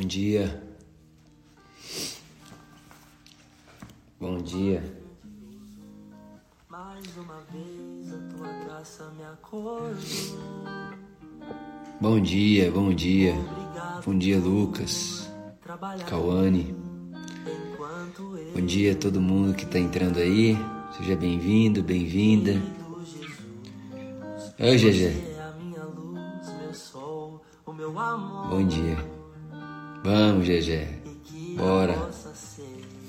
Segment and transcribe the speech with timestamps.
[0.00, 0.62] Bom dia.
[4.18, 4.82] Bom dia.
[6.70, 9.92] Mais uma vez a tua graça me acordou.
[12.00, 13.34] Bom dia, bom dia.
[14.02, 15.30] Bom dia, Lucas,
[16.08, 16.74] Cauane.
[18.54, 20.56] Bom dia a todo mundo que tá entrando aí.
[20.96, 22.52] Seja bem-vindo, bem-vinda.
[24.58, 25.04] Oi, GG.
[25.04, 25.30] É.
[28.48, 29.09] Bom dia.
[30.02, 32.10] Vamos, que Bora.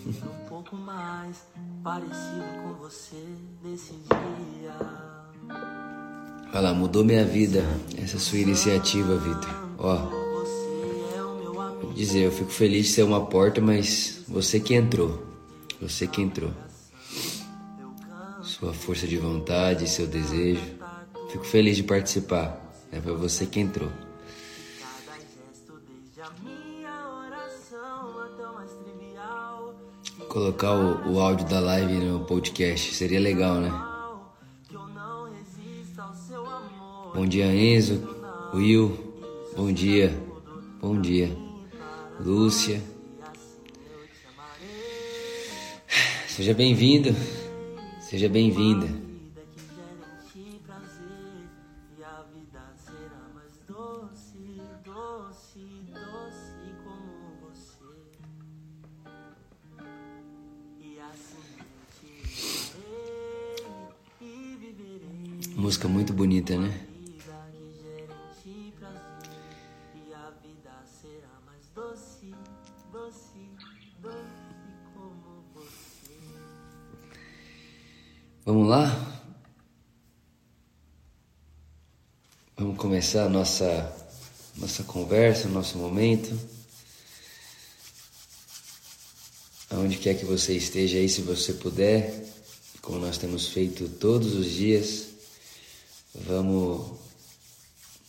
[0.06, 1.38] um pouco mais
[1.84, 3.24] parecido com você
[3.64, 4.76] nesse dia.
[6.54, 7.64] Olha lá, mudou minha vida
[7.98, 9.50] essa sua iniciativa, Vitor.
[9.78, 9.96] Ó,
[11.82, 15.26] vou dizer, eu fico feliz de ser uma porta, mas você que entrou.
[15.82, 16.52] Você que entrou.
[18.44, 20.62] Sua força de vontade, seu desejo.
[21.32, 22.60] Fico feliz de participar.
[22.92, 23.90] É pra você que entrou.
[30.32, 33.70] Colocar o, o áudio da live no podcast seria legal, né?
[37.14, 38.02] Bom dia, Enzo,
[38.54, 38.98] Will.
[39.58, 40.10] Bom dia.
[40.80, 41.30] Bom dia.
[42.18, 42.82] Lúcia.
[46.30, 47.14] Seja bem-vindo.
[48.00, 48.88] Seja bem-vinda.
[72.92, 73.50] Doce,
[74.02, 74.22] doce
[74.94, 76.18] como você.
[78.46, 78.86] Vamos lá?
[82.58, 83.96] Vamos começar a nossa,
[84.58, 86.38] nossa conversa, nosso momento.
[89.92, 92.26] Aonde quer que você esteja aí, se você puder,
[92.82, 95.08] como nós temos feito todos os dias,
[96.16, 96.98] vamos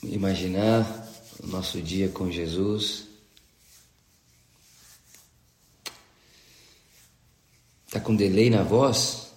[0.01, 0.87] imaginar
[1.43, 3.09] o nosso dia com Jesus.
[7.91, 9.33] Tá com delay na voz?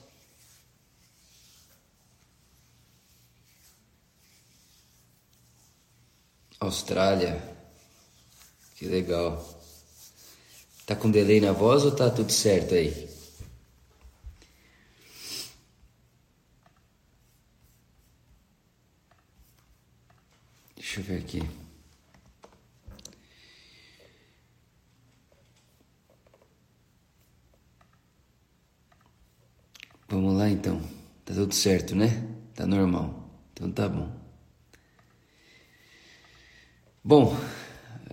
[6.60, 7.42] Austrália.
[8.76, 9.65] Que legal.
[10.86, 13.10] Tá com delay na voz ou tá tudo certo aí?
[20.76, 21.42] Deixa eu ver aqui.
[30.08, 30.80] Vamos lá então.
[31.26, 32.28] Tá tudo certo, né?
[32.54, 33.28] Tá normal.
[33.54, 34.10] Então tá bom.
[37.04, 37.36] Bom,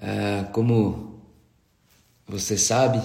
[0.01, 1.12] ah, como
[2.27, 3.03] você sabe,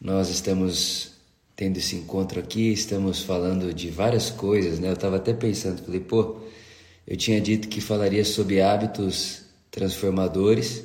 [0.00, 1.12] nós estamos
[1.56, 4.88] tendo esse encontro aqui, estamos falando de várias coisas, né?
[4.88, 6.40] Eu estava até pensando, falei, pô,
[7.06, 10.84] eu tinha dito que falaria sobre hábitos transformadores,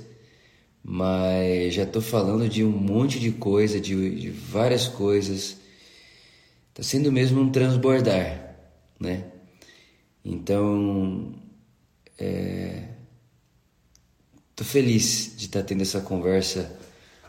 [0.84, 5.58] mas já estou falando de um monte de coisa, de, de várias coisas.
[6.69, 8.56] Está sendo mesmo um transbordar,
[9.00, 9.25] né?
[10.25, 11.36] Então,
[12.18, 12.94] é,
[14.56, 16.72] Tô feliz de estar tendo essa conversa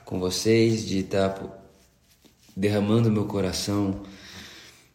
[0.04, 1.48] com vocês, de estar pô,
[2.56, 4.02] derramando meu coração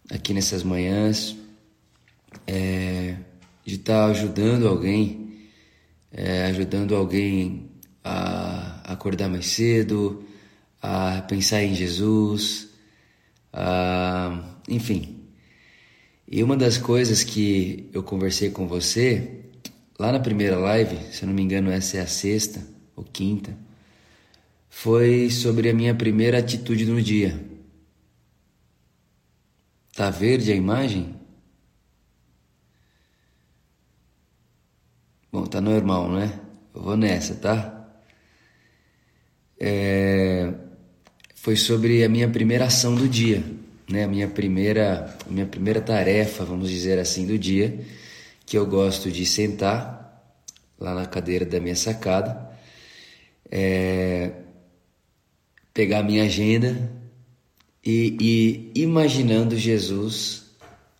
[0.09, 1.35] aqui nessas manhãs,
[2.47, 3.15] é,
[3.65, 5.47] de estar ajudando alguém,
[6.11, 7.69] é, ajudando alguém
[8.03, 10.23] a acordar mais cedo,
[10.81, 12.69] a pensar em Jesus,
[13.51, 15.17] a, enfim.
[16.27, 19.41] E uma das coisas que eu conversei com você
[19.97, 22.65] lá na primeira live, se eu não me engano, essa é a sexta
[22.95, 23.55] ou quinta,
[24.69, 27.39] foi sobre a minha primeira atitude no dia.
[29.93, 31.15] Tá verde a imagem?
[35.31, 36.39] Bom, tá normal, né?
[36.73, 37.87] Eu vou nessa, tá?
[39.59, 40.53] É...
[41.35, 43.43] Foi sobre a minha primeira ação do dia,
[43.89, 44.05] né?
[44.05, 47.85] A minha primeira, a minha primeira tarefa, vamos dizer assim, do dia
[48.45, 49.99] que eu gosto de sentar
[50.79, 52.49] lá na cadeira da minha sacada,
[53.51, 54.31] é,
[55.79, 56.91] pegar minha agenda
[57.81, 58.17] e,
[58.75, 60.51] e imaginando Jesus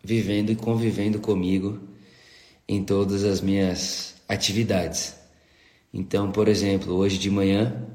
[0.01, 1.81] vivendo e convivendo comigo
[2.65, 5.17] em todas as minhas atividades.
[5.93, 7.89] Então, por exemplo, hoje de manhã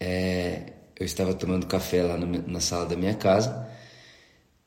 [0.00, 3.70] é, eu estava tomando café lá no, na sala da minha casa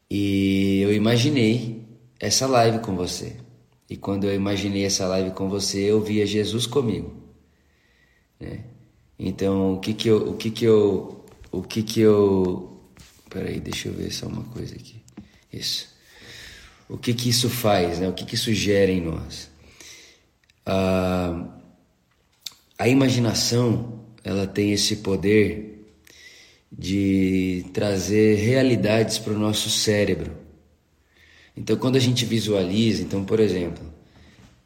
[0.09, 1.85] e eu imaginei
[2.21, 3.35] essa live com você.
[3.89, 7.13] E quando eu imaginei essa live com você, eu via Jesus comigo.
[8.39, 8.63] Né?
[9.19, 11.16] Então, o que que eu, o que que eu,
[11.59, 12.81] o que que eu,
[13.29, 15.01] peraí, deixa eu ver só uma coisa aqui.
[15.51, 15.87] Isso.
[16.89, 18.07] O que que isso faz, né?
[18.07, 19.49] O que que isso gera em nós?
[20.65, 21.45] Ah,
[22.77, 25.85] a imaginação, ela tem esse poder
[26.71, 30.31] de trazer realidades para o nosso cérebro.
[31.55, 33.83] Então, quando a gente visualiza, então, por exemplo,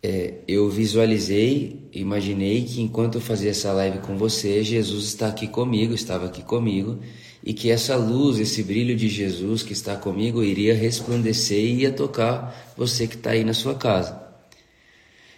[0.03, 5.47] é, eu visualizei, imaginei que enquanto eu fazia essa live com você, Jesus está aqui
[5.47, 6.99] comigo, estava aqui comigo,
[7.43, 11.91] e que essa luz, esse brilho de Jesus que está comigo iria resplandecer e ia
[11.91, 14.21] tocar você que está aí na sua casa.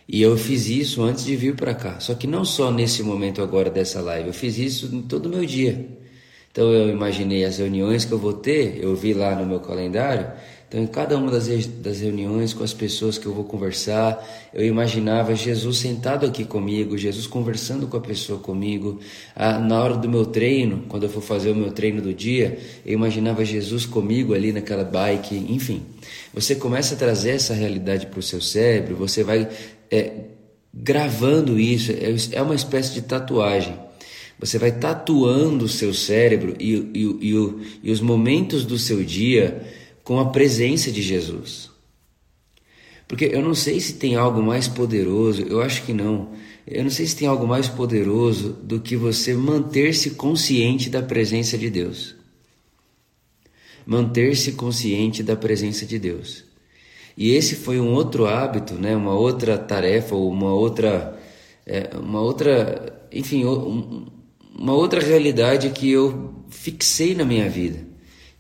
[0.08, 2.00] E eu fiz isso antes de vir para cá.
[2.00, 5.30] Só que não só nesse momento agora dessa live, eu fiz isso em todo o
[5.30, 5.88] meu dia.
[6.52, 10.32] Então eu imaginei as reuniões que eu vou ter, eu vi lá no meu calendário,
[10.74, 14.66] então, em cada uma das, das reuniões com as pessoas que eu vou conversar, eu
[14.66, 19.00] imaginava Jesus sentado aqui comigo, Jesus conversando com a pessoa comigo.
[19.36, 22.58] Ah, na hora do meu treino, quando eu for fazer o meu treino do dia,
[22.84, 25.84] eu imaginava Jesus comigo ali naquela bike, enfim.
[26.34, 29.48] Você começa a trazer essa realidade para o seu cérebro, você vai
[29.92, 30.12] é,
[30.74, 33.78] gravando isso, é, é uma espécie de tatuagem.
[34.40, 37.54] Você vai tatuando o seu cérebro e, e, e,
[37.84, 41.72] e os momentos do seu dia com a presença de Jesus.
[43.08, 46.32] Porque eu não sei se tem algo mais poderoso, eu acho que não.
[46.66, 51.58] Eu não sei se tem algo mais poderoso do que você manter-se consciente da presença
[51.58, 52.16] de Deus.
[53.86, 56.46] Manter-se consciente da presença de Deus.
[57.18, 58.96] E esse foi um outro hábito, né?
[58.96, 61.20] uma outra tarefa, uma outra,
[61.66, 67.93] é, uma outra, enfim, uma outra realidade que eu fixei na minha vida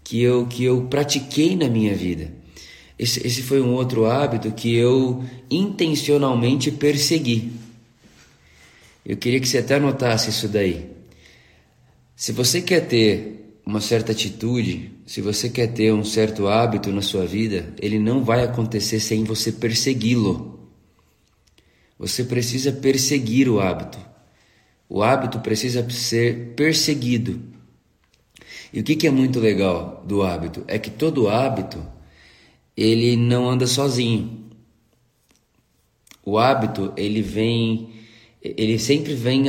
[0.04, 2.32] que eu, que eu pratiquei na minha vida.
[2.98, 7.52] Esse, esse foi um outro hábito que eu intencionalmente persegui.
[9.06, 10.90] Eu queria que você até anotasse isso daí.
[12.16, 17.02] Se você quer ter uma certa atitude, se você quer ter um certo hábito na
[17.02, 20.70] sua vida, ele não vai acontecer sem você persegui-lo.
[21.98, 23.98] Você precisa perseguir o hábito.
[24.88, 27.53] O hábito precisa ser perseguido.
[28.74, 30.64] E o que, que é muito legal do hábito?
[30.68, 31.80] É que todo hábito
[32.76, 34.50] ele não anda sozinho.
[36.26, 37.92] O hábito ele vem,
[38.42, 39.46] ele sempre vem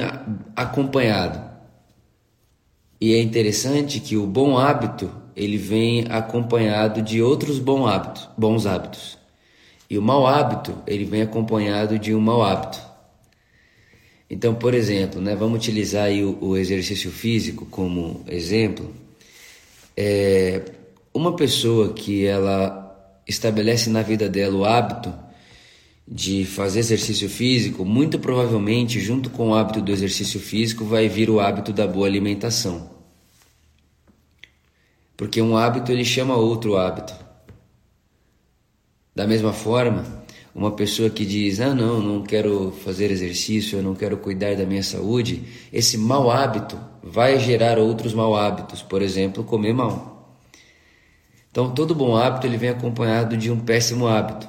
[0.55, 1.43] acompanhado.
[3.01, 8.67] E é interessante que o bom hábito ele vem acompanhado de outros bons hábitos, bons
[8.67, 9.19] hábitos.
[9.89, 12.79] E o mau hábito ele vem acompanhado de um mau hábito.
[14.29, 19.04] Então, por exemplo, né, vamos utilizar o, o exercício físico como exemplo.
[19.97, 20.63] É,
[21.13, 25.13] uma pessoa que ela estabelece na vida dela o hábito
[26.07, 31.31] de fazer exercício físico, muito provavelmente, junto com o hábito do exercício físico, vai vir
[31.31, 32.91] o hábito da boa alimentação.
[35.17, 37.15] Porque um hábito ele chama outro hábito.
[39.15, 40.24] Da mesma forma,
[40.55, 44.65] uma pessoa que diz: "Ah, não, não quero fazer exercício, eu não quero cuidar da
[44.65, 45.43] minha saúde",
[45.73, 50.15] esse mau hábito vai gerar outros mau hábitos, por exemplo, comer mal.
[51.51, 54.49] Então, todo bom hábito ele vem acompanhado de um péssimo hábito.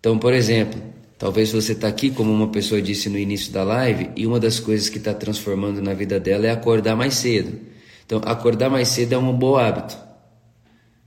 [0.00, 0.80] Então, por exemplo,
[1.18, 4.58] talvez você está aqui, como uma pessoa disse no início da live, e uma das
[4.58, 7.58] coisas que está transformando na vida dela é acordar mais cedo.
[8.04, 9.96] Então, acordar mais cedo é um bom hábito,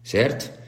[0.04, 0.59] certo?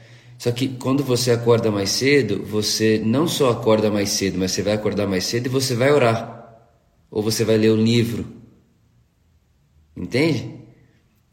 [0.42, 4.60] Só que quando você acorda mais cedo, você não só acorda mais cedo, mas você
[4.60, 6.66] vai acordar mais cedo e você vai orar.
[7.08, 8.26] Ou você vai ler um livro.
[9.96, 10.52] Entende?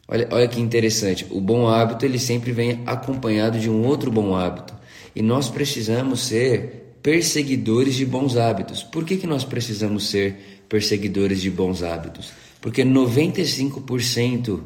[0.07, 1.25] Olha, olha que interessante.
[1.31, 4.75] O bom hábito ele sempre vem acompanhado de um outro bom hábito.
[5.15, 8.83] E nós precisamos ser perseguidores de bons hábitos.
[8.83, 12.31] Por que, que nós precisamos ser perseguidores de bons hábitos?
[12.61, 14.59] Porque 95%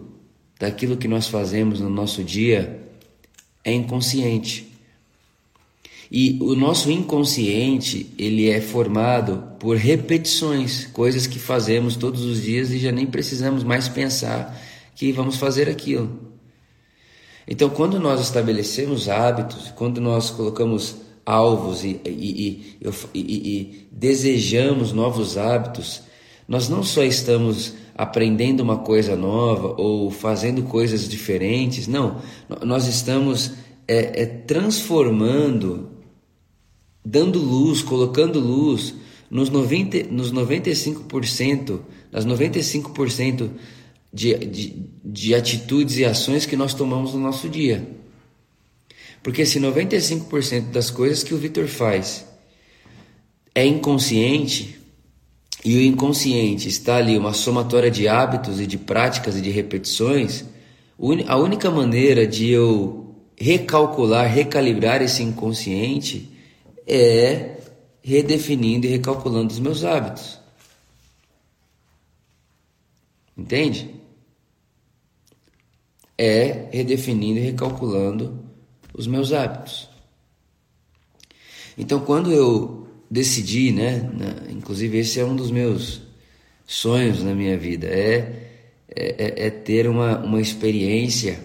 [0.60, 2.83] daquilo que nós fazemos no nosso dia
[3.64, 4.72] é inconsciente.
[6.12, 12.70] E o nosso inconsciente, ele é formado por repetições, coisas que fazemos todos os dias
[12.70, 14.56] e já nem precisamos mais pensar
[14.96, 16.34] que vamos fazer aquilo.
[17.48, 22.78] Então, quando nós estabelecemos hábitos, quando nós colocamos alvos e, e,
[23.14, 26.04] e, e, desejamos novos hábitos,
[26.48, 31.88] nós não só estamos aprendendo uma coisa nova ou fazendo coisas diferentes.
[31.88, 32.22] Não,
[32.64, 33.54] nós estamos
[33.88, 35.90] é, é, transformando,
[37.06, 38.96] dando luz, colocando luz
[39.30, 41.80] nos, 90, nos 95%,
[42.12, 43.50] nas 95%
[44.12, 47.88] de, de, de atitudes e ações que nós tomamos no nosso dia.
[49.22, 52.26] Porque se 95% das coisas que o Vitor faz
[53.56, 54.83] é inconsciente,
[55.64, 60.46] e o inconsciente está ali uma somatória de hábitos e de práticas e de repetições,
[61.28, 66.30] a única maneira de eu recalcular, recalibrar esse inconsciente
[66.86, 67.58] é
[68.02, 70.40] redefinindo e recalculando os meus hábitos.
[73.38, 73.96] Entende?
[76.18, 78.44] É redefinindo e recalculando
[78.94, 79.90] os meus hábitos.
[81.78, 82.83] Então, quando eu
[83.14, 84.10] decidi, né,
[84.50, 86.02] inclusive esse é um dos meus
[86.66, 88.50] sonhos na minha vida, é,
[88.90, 91.40] é, é ter uma, uma experiência.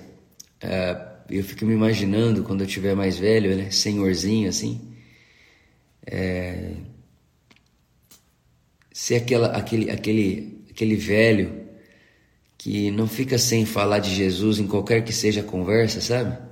[0.65, 4.81] Uh, eu fico me imaginando quando eu tiver mais velho, né, senhorzinho assim,
[6.07, 6.71] é,
[8.91, 11.67] ser aquela, aquele, aquele, aquele velho
[12.57, 16.48] que não fica sem falar de Jesus em qualquer que seja a conversa, sabe?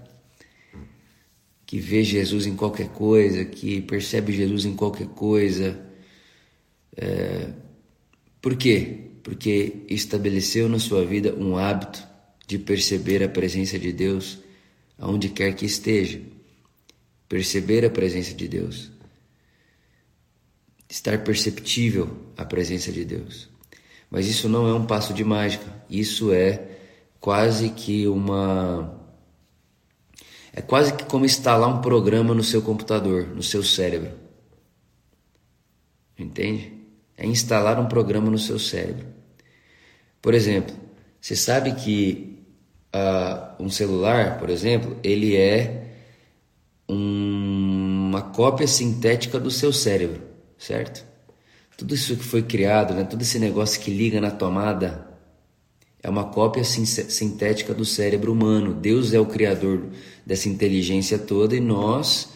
[1.67, 5.79] Que vê Jesus em qualquer coisa, que percebe Jesus em qualquer coisa.
[6.97, 7.51] É,
[8.41, 9.11] por quê?
[9.23, 12.07] Porque estabeleceu na sua vida um hábito
[12.47, 14.39] de perceber a presença de Deus
[14.97, 16.21] aonde quer que esteja.
[17.29, 18.91] Perceber a presença de Deus.
[20.89, 23.49] Estar perceptível a presença de Deus.
[24.11, 26.69] Mas isso não é um passo de mágica, isso é
[27.21, 28.96] quase que uma.
[30.57, 34.11] É quase que como instalar um programa no seu computador, no seu cérebro.
[36.19, 36.73] Entende?
[37.15, 39.07] É instalar um programa no seu cérebro.
[40.23, 40.75] Por exemplo,
[41.21, 42.43] você sabe que
[42.95, 45.93] uh, um celular, por exemplo, ele é
[46.89, 50.23] um, uma cópia sintética do seu cérebro,
[50.57, 51.05] certo?
[51.77, 55.06] Tudo isso que foi criado, né, todo esse negócio que liga na tomada,
[56.07, 58.73] é uma cópia sintética do cérebro humano.
[58.73, 59.87] Deus é o criador
[60.25, 62.29] dessa inteligência toda e nós,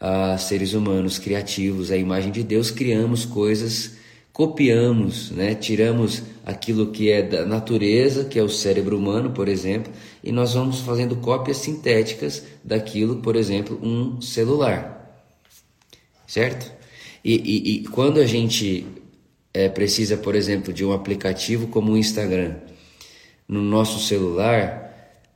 [0.00, 3.92] ah, seres humanos criativos, a imagem de Deus, criamos coisas,
[4.32, 5.54] copiamos, né?
[5.54, 10.54] tiramos aquilo que é da natureza, que é o cérebro humano, por exemplo, e nós
[10.54, 15.22] vamos fazendo cópias sintéticas daquilo, por exemplo, um celular.
[16.26, 16.68] Certo?
[17.24, 18.84] E, e, e quando a gente
[19.52, 22.56] é, precisa, por exemplo, de um aplicativo como o Instagram
[23.48, 24.84] no nosso celular,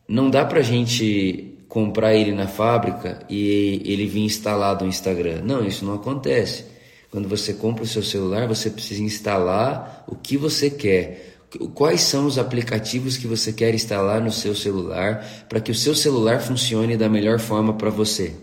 [0.09, 5.43] não dá para a gente comprar ele na fábrica e ele vir instalado no Instagram.
[5.45, 6.65] Não, isso não acontece.
[7.11, 11.37] Quando você compra o seu celular, você precisa instalar o que você quer.
[11.75, 15.95] Quais são os aplicativos que você quer instalar no seu celular para que o seu
[15.95, 18.35] celular funcione da melhor forma para você?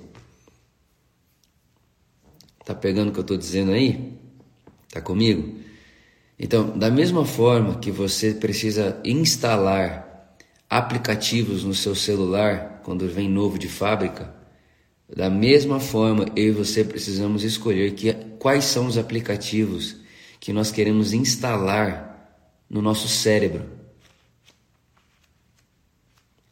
[2.66, 4.14] Tá pegando o que eu estou dizendo aí?
[4.92, 5.65] Tá comigo?
[6.38, 10.36] Então, da mesma forma que você precisa instalar
[10.70, 14.34] aplicativos no seu celular quando vem novo de fábrica,
[15.14, 19.98] da mesma forma eu e você precisamos escolher que, quais são os aplicativos
[20.40, 22.16] que nós queremos instalar
[22.70, 23.66] no nosso cérebro.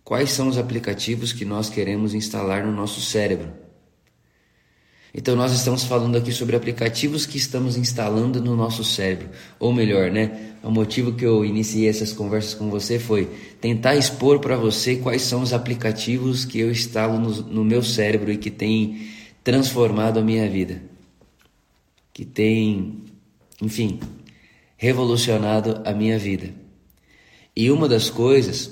[0.04, 3.63] Quais são os aplicativos que nós queremos instalar no nosso cérebro?
[5.16, 9.30] Então nós estamos falando aqui sobre aplicativos que estamos instalando no nosso cérebro,
[9.60, 10.56] ou melhor, né?
[10.64, 13.30] O motivo que eu iniciei essas conversas com você foi
[13.62, 18.32] tentar expor para você quais são os aplicativos que eu instalo no, no meu cérebro
[18.32, 19.08] e que tem
[19.44, 20.82] transformado a minha vida,
[22.12, 23.04] que tem,
[23.62, 24.00] enfim,
[24.78, 26.50] revolucionado a minha vida.
[27.56, 28.72] E uma das coisas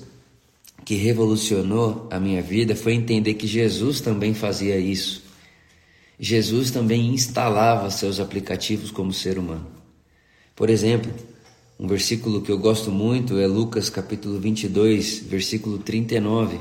[0.84, 5.31] que revolucionou a minha vida foi entender que Jesus também fazia isso.
[6.24, 9.66] Jesus também instalava seus aplicativos como ser humano.
[10.56, 11.12] Por exemplo,
[11.80, 16.60] um versículo que eu gosto muito é Lucas capítulo 22, versículo 39,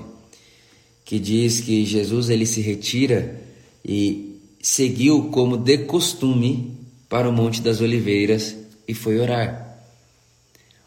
[1.05, 3.38] que diz que Jesus ele se retira
[3.85, 8.57] e seguiu como de costume para o Monte das Oliveiras
[8.88, 9.79] e foi orar.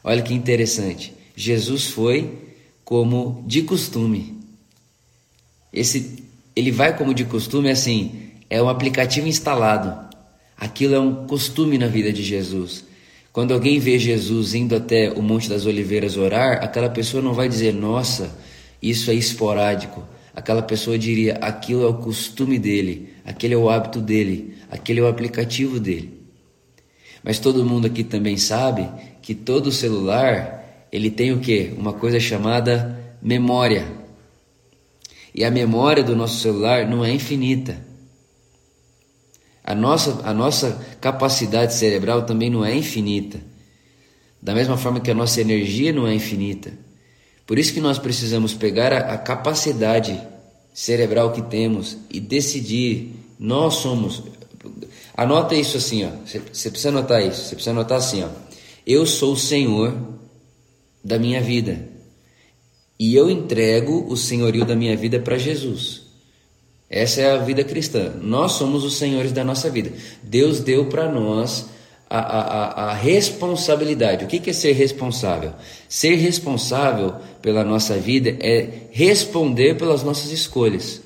[0.03, 1.13] Olha que interessante.
[1.35, 2.39] Jesus foi
[2.83, 4.35] como de costume.
[5.71, 6.23] Esse
[6.55, 8.22] ele vai como de costume assim,
[8.53, 10.07] é um aplicativo instalado.
[10.55, 12.85] Aquilo é um costume na vida de Jesus.
[13.31, 17.49] Quando alguém vê Jesus indo até o Monte das Oliveiras orar, aquela pessoa não vai
[17.49, 18.37] dizer, nossa,
[18.79, 20.03] isso é esporádico.
[20.35, 25.03] Aquela pessoa diria, aquilo é o costume dele, aquele é o hábito dele, aquele é
[25.03, 26.21] o aplicativo dele.
[27.23, 28.87] Mas todo mundo aqui também sabe
[29.23, 31.73] que todo celular, ele tem o que?
[31.75, 33.87] Uma coisa chamada memória.
[35.33, 37.92] E a memória do nosso celular não é infinita.
[39.63, 43.39] A nossa, a nossa capacidade cerebral também não é infinita.
[44.41, 46.73] Da mesma forma que a nossa energia não é infinita.
[47.47, 50.21] Por isso que nós precisamos pegar a, a capacidade
[50.73, 53.13] cerebral que temos e decidir.
[53.39, 54.23] Nós somos.
[55.15, 56.09] Anota isso assim, ó.
[56.25, 57.43] Você precisa anotar isso.
[57.43, 58.29] Você precisa anotar assim, ó.
[58.85, 59.95] Eu sou o Senhor
[61.03, 61.89] da minha vida.
[62.99, 66.02] E eu entrego o senhorio da minha vida para Jesus.
[66.95, 68.13] Essa é a vida cristã.
[68.21, 69.91] Nós somos os senhores da nossa vida.
[70.21, 71.65] Deus deu para nós
[72.07, 74.23] a, a, a, responsabilidade.
[74.23, 75.53] O que é ser responsável?
[75.89, 81.01] Ser responsável pela nossa vida é responder pelas nossas escolhas.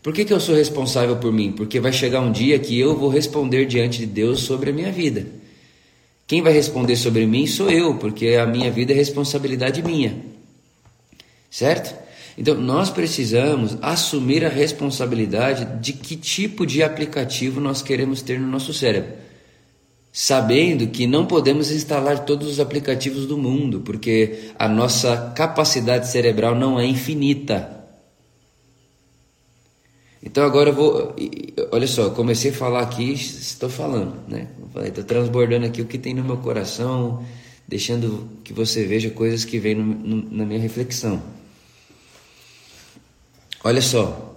[0.00, 1.50] Por que, que eu sou responsável por mim?
[1.50, 4.92] Porque vai chegar um dia que eu vou responder diante de Deus sobre a minha
[4.92, 5.26] vida.
[6.24, 10.16] Quem vai responder sobre mim sou eu, porque a minha vida é responsabilidade minha.
[11.50, 12.01] Certo?
[12.36, 18.46] Então, nós precisamos assumir a responsabilidade de que tipo de aplicativo nós queremos ter no
[18.46, 19.12] nosso cérebro.
[20.12, 26.54] Sabendo que não podemos instalar todos os aplicativos do mundo, porque a nossa capacidade cerebral
[26.54, 27.82] não é infinita.
[30.22, 31.16] Então agora eu vou.
[31.72, 34.48] Olha só, comecei a falar aqui, estou falando, né?
[34.86, 37.24] Estou transbordando aqui o que tem no meu coração,
[37.66, 41.20] deixando que você veja coisas que vêm no, no, na minha reflexão.
[43.64, 44.36] Olha só.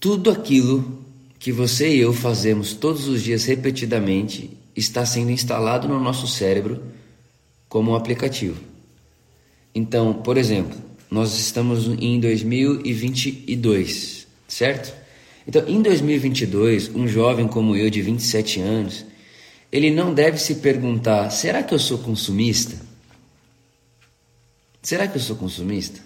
[0.00, 1.04] Tudo aquilo
[1.38, 6.82] que você e eu fazemos todos os dias repetidamente está sendo instalado no nosso cérebro
[7.68, 8.58] como um aplicativo.
[9.74, 10.76] Então, por exemplo,
[11.10, 14.94] nós estamos em 2022, certo?
[15.46, 19.04] Então, em 2022, um jovem como eu, de 27 anos,
[19.70, 22.74] ele não deve se perguntar: será que eu sou consumista?
[24.82, 26.05] Será que eu sou consumista?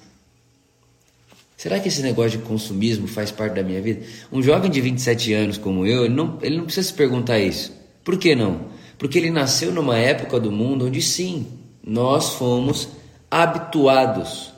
[1.61, 4.01] Será que esse negócio de consumismo faz parte da minha vida?
[4.33, 7.71] Um jovem de 27 anos como eu, ele não, ele não precisa se perguntar isso.
[8.03, 8.63] Por que não?
[8.97, 11.47] Porque ele nasceu numa época do mundo onde sim,
[11.87, 12.89] nós fomos
[13.31, 14.55] habituados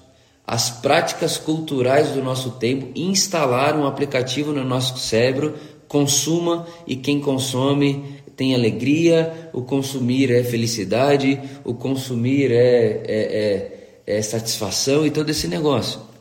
[0.47, 5.57] as práticas culturais do nosso tempo, instalar um aplicativo no nosso cérebro,
[5.89, 14.19] consuma e quem consome tem alegria, o consumir é felicidade, o consumir é, é, é,
[14.19, 16.12] é satisfação e todo esse negócio.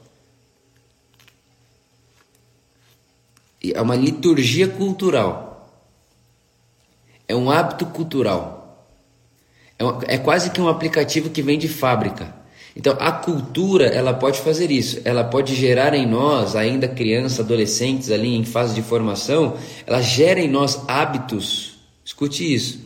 [3.63, 5.69] É uma liturgia cultural,
[7.28, 8.88] é um hábito cultural,
[9.78, 12.41] é, uma, é quase que um aplicativo que vem de fábrica.
[12.76, 15.02] Então, a cultura, ela pode fazer isso.
[15.04, 20.39] Ela pode gerar em nós, ainda crianças, adolescentes ali em fase de formação, ela gera
[20.39, 21.80] em nós hábitos.
[22.06, 22.80] Escute isso.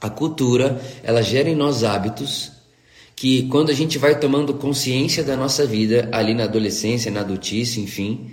[0.00, 2.52] A cultura, ela gera em nós hábitos
[3.14, 7.80] que quando a gente vai tomando consciência da nossa vida, ali na adolescência, na adultice,
[7.80, 8.31] enfim,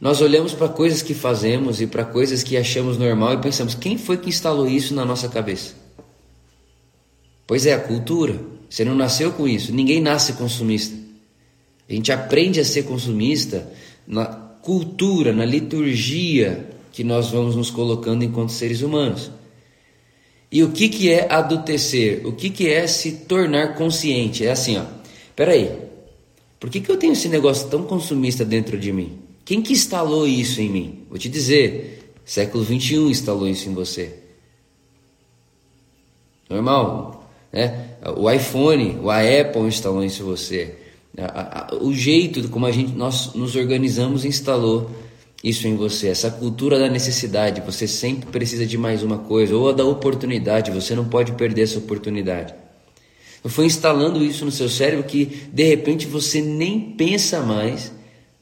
[0.00, 3.98] nós olhamos para coisas que fazemos e para coisas que achamos normal e pensamos: quem
[3.98, 5.74] foi que instalou isso na nossa cabeça?
[7.46, 8.38] Pois é, a cultura.
[8.68, 9.72] Você não nasceu com isso.
[9.72, 10.94] Ninguém nasce consumista.
[11.88, 13.72] A gente aprende a ser consumista
[14.06, 19.30] na cultura, na liturgia que nós vamos nos colocando enquanto seres humanos.
[20.52, 22.26] E o que, que é adultecer?
[22.26, 24.44] O que, que é se tornar consciente?
[24.44, 24.84] É assim, ó.
[25.34, 25.70] Peraí,
[26.60, 29.27] por que, que eu tenho esse negócio tão consumista dentro de mim?
[29.48, 31.06] Quem que instalou isso em mim?
[31.08, 34.14] Vou te dizer, século 21 instalou isso em você.
[36.50, 37.96] Normal, né?
[38.18, 40.74] O iPhone, o Apple instalou isso em você.
[41.80, 44.90] O jeito como a gente nós nos organizamos instalou
[45.42, 46.08] isso em você.
[46.08, 50.94] Essa cultura da necessidade, você sempre precisa de mais uma coisa, ou da oportunidade, você
[50.94, 52.52] não pode perder essa oportunidade.
[53.46, 57.96] Foi instalando isso no seu cérebro que de repente você nem pensa mais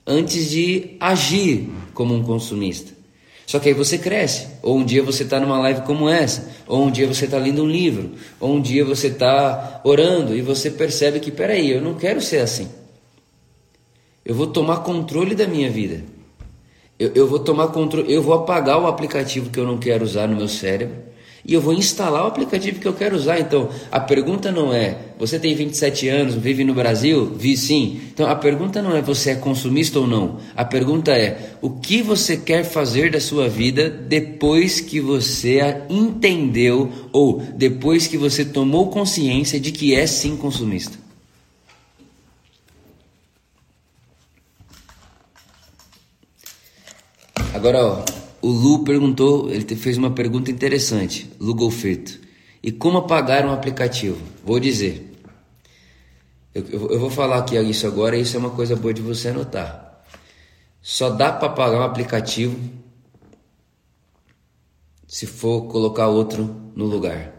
[0.07, 2.95] antes de agir como um consumista.
[3.47, 4.49] Só que aí você cresce.
[4.63, 7.63] Ou um dia você está numa live como essa, ou um dia você está lendo
[7.63, 11.95] um livro, ou um dia você está orando e você percebe que, peraí, eu não
[11.95, 12.69] quero ser assim.
[14.25, 16.03] Eu vou tomar controle da minha vida.
[16.99, 20.27] Eu, eu vou tomar controle, eu vou apagar o aplicativo que eu não quero usar
[20.27, 21.06] no meu cérebro
[21.47, 23.39] e eu vou instalar o aplicativo que eu quero usar.
[23.39, 27.33] Então, a pergunta não é: você tem 27 anos, vive no Brasil?
[27.37, 28.01] Vi sim.
[28.13, 30.39] Então, a pergunta não é você é consumista ou não.
[30.57, 36.91] A pergunta é: o que você quer fazer da sua vida depois que você entendeu
[37.13, 40.99] ou depois que você tomou consciência de que é sim consumista?
[47.55, 52.21] Agora, ó, o Lu perguntou, ele fez uma pergunta interessante, Lu Golfeto.
[52.63, 54.21] E como apagar um aplicativo?
[54.45, 55.13] Vou dizer.
[56.55, 59.29] Eu, eu, eu vou falar aqui isso agora, isso é uma coisa boa de você
[59.29, 60.05] anotar.
[60.81, 62.59] Só dá para apagar um aplicativo
[65.07, 66.45] se for colocar outro
[66.75, 67.33] no lugar.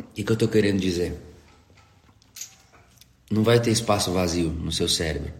[0.00, 1.27] O que, que eu estou querendo dizer?
[3.30, 5.32] Não vai ter espaço vazio no seu cérebro.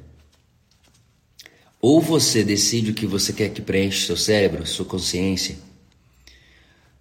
[1.81, 5.57] Ou você decide o que você quer que preencha seu cérebro, sua consciência,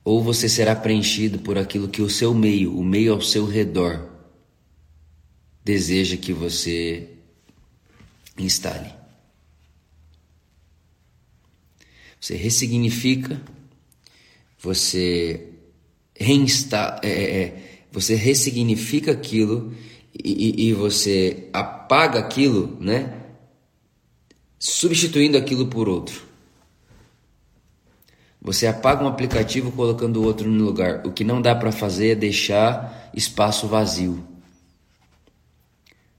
[0.04, 4.08] ou você será preenchido por aquilo que o seu meio, o meio ao seu redor,
[5.64, 7.10] deseja que você
[8.38, 8.94] instale.
[12.22, 13.42] Você ressignifica,
[14.60, 15.50] você
[16.16, 19.74] reinsta, é, é, é você ressignifica aquilo
[20.24, 23.22] e, e, você apaga aquilo, né?
[24.60, 26.24] Substituindo aquilo por outro.
[28.42, 31.06] Você apaga um aplicativo colocando o outro no lugar.
[31.06, 34.24] O que não dá para fazer é deixar espaço vazio.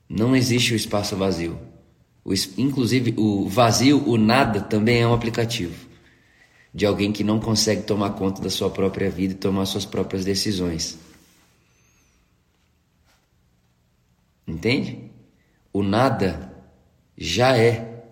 [0.08, 1.58] Não existe o espaço vazio.
[2.24, 5.88] O, inclusive, o vazio, o nada, também é um aplicativo
[6.72, 10.24] de alguém que não consegue tomar conta da sua própria vida e tomar suas próprias
[10.24, 10.98] decisões.
[14.48, 15.12] Entende?
[15.70, 16.50] O nada
[17.18, 18.02] já é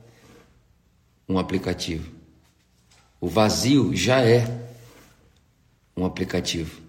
[1.26, 2.14] um aplicativo.
[3.18, 4.44] O vazio já é
[5.96, 6.82] um aplicativo.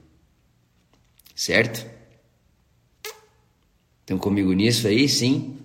[1.33, 1.89] Certo?
[4.01, 5.07] Estão comigo nisso aí?
[5.07, 5.57] Sim.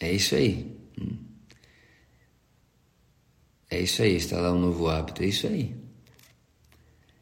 [0.00, 0.76] É isso aí.
[3.70, 5.22] É isso aí, instalar um novo hábito.
[5.22, 5.87] É isso aí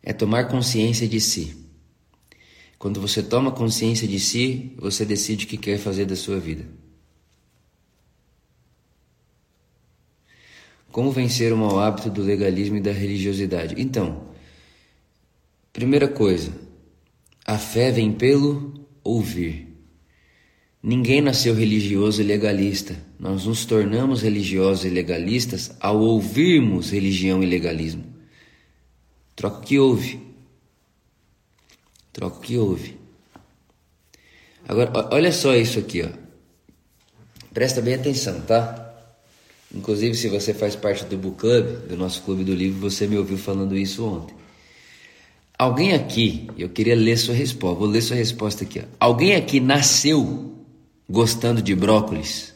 [0.07, 1.53] é tomar consciência de si.
[2.79, 6.65] Quando você toma consciência de si, você decide o que quer fazer da sua vida.
[10.93, 13.75] Como vencer o mau hábito do legalismo e da religiosidade?
[13.77, 14.29] Então,
[15.73, 16.53] primeira coisa,
[17.45, 19.75] a fé vem pelo ouvir.
[20.81, 22.97] Ninguém nasceu religioso e legalista.
[23.19, 28.16] Nós nos tornamos religiosos e legalistas ao ouvirmos religião e legalismo.
[29.37, 30.21] Troca o que houve.
[32.13, 32.99] Troca o que houve.
[34.67, 36.09] Agora, olha só isso aqui, ó.
[37.53, 38.83] Presta bem atenção, tá?
[39.75, 43.19] Inclusive, se você faz parte do Book Club, do nosso clube do livro, você me
[43.19, 44.35] ouviu falando isso ontem.
[45.59, 48.81] Alguém aqui, eu queria ler sua resposta, vou ler sua resposta aqui.
[48.81, 48.85] Ó.
[49.01, 50.55] Alguém aqui nasceu
[51.09, 52.55] gostando de brócolis?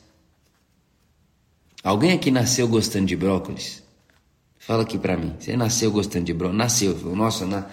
[1.82, 3.79] Alguém aqui nasceu gostando de brócolis?
[4.60, 5.34] Fala aqui pra mim.
[5.40, 6.58] Você nasceu gostando de brócolis?
[6.58, 6.94] Nasceu.
[7.16, 7.66] Nossa, na...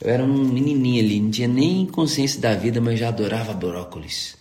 [0.00, 4.36] eu era um menininho ali, não tinha nem consciência da vida, mas já adorava brócolis.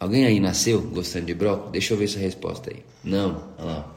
[0.00, 1.72] Alguém aí nasceu gostando de brócolis?
[1.72, 2.82] Deixa eu ver sua resposta aí.
[3.04, 3.94] Não, olha lá.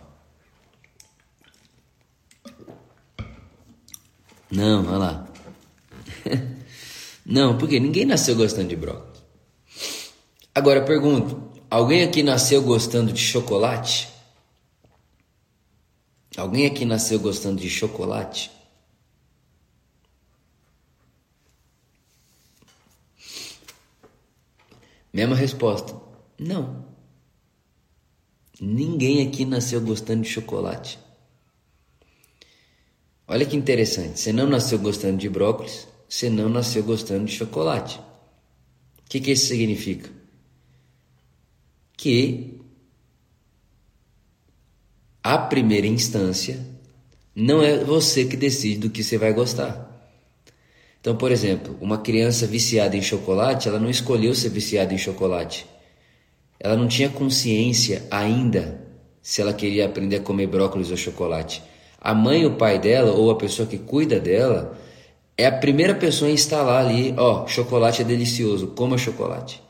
[4.52, 5.28] Não, olha lá.
[7.26, 9.22] Não, porque ninguém nasceu gostando de brócolis.
[10.54, 14.09] Agora eu pergunto: alguém aqui nasceu gostando de chocolate?
[16.40, 18.50] Alguém aqui nasceu gostando de chocolate?
[25.12, 26.00] Mesma resposta.
[26.40, 26.86] Não.
[28.62, 30.98] Ninguém aqui nasceu gostando de chocolate.
[33.28, 34.20] Olha que interessante.
[34.20, 38.00] Você não nasceu gostando de brócolis, você não nasceu gostando de chocolate.
[38.00, 40.10] O que, que isso significa?
[41.98, 42.59] Que
[45.30, 46.60] a primeira instância,
[47.36, 49.88] não é você que decide do que você vai gostar.
[51.00, 55.68] Então, por exemplo, uma criança viciada em chocolate, ela não escolheu ser viciada em chocolate.
[56.60, 58.84] Ela não tinha consciência ainda
[59.22, 61.62] se ela queria aprender a comer brócolis ou chocolate.
[62.02, 64.76] A mãe, o pai dela ou a pessoa que cuida dela
[65.38, 69.62] é a primeira pessoa a instalar ali, ó, chocolate é delicioso, coma chocolate.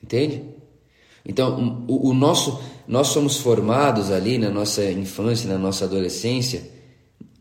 [0.00, 0.59] Entende?
[1.24, 6.70] Então, o, o, nosso, nós somos formados ali na nossa infância, na nossa adolescência,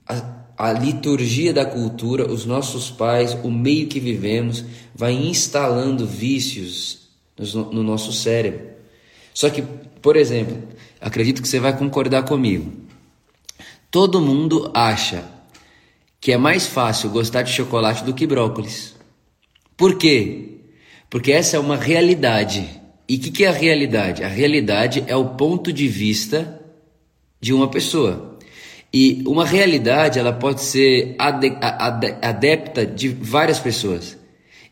[0.07, 7.09] a, a liturgia da cultura, os nossos pais, o meio que vivemos, vai instalando vícios
[7.37, 8.67] no, no nosso cérebro.
[9.33, 9.61] Só que,
[10.01, 10.57] por exemplo,
[10.99, 12.73] acredito que você vai concordar comigo.
[13.89, 15.23] Todo mundo acha
[16.19, 18.95] que é mais fácil gostar de chocolate do que brócolis.
[19.77, 20.57] Por quê?
[21.09, 22.78] Porque essa é uma realidade
[23.09, 24.23] e o que, que é a realidade?
[24.23, 26.61] A realidade é o ponto de vista
[27.41, 28.37] de uma pessoa.
[28.93, 34.15] E uma realidade ela pode ser ade ade adepta de várias pessoas.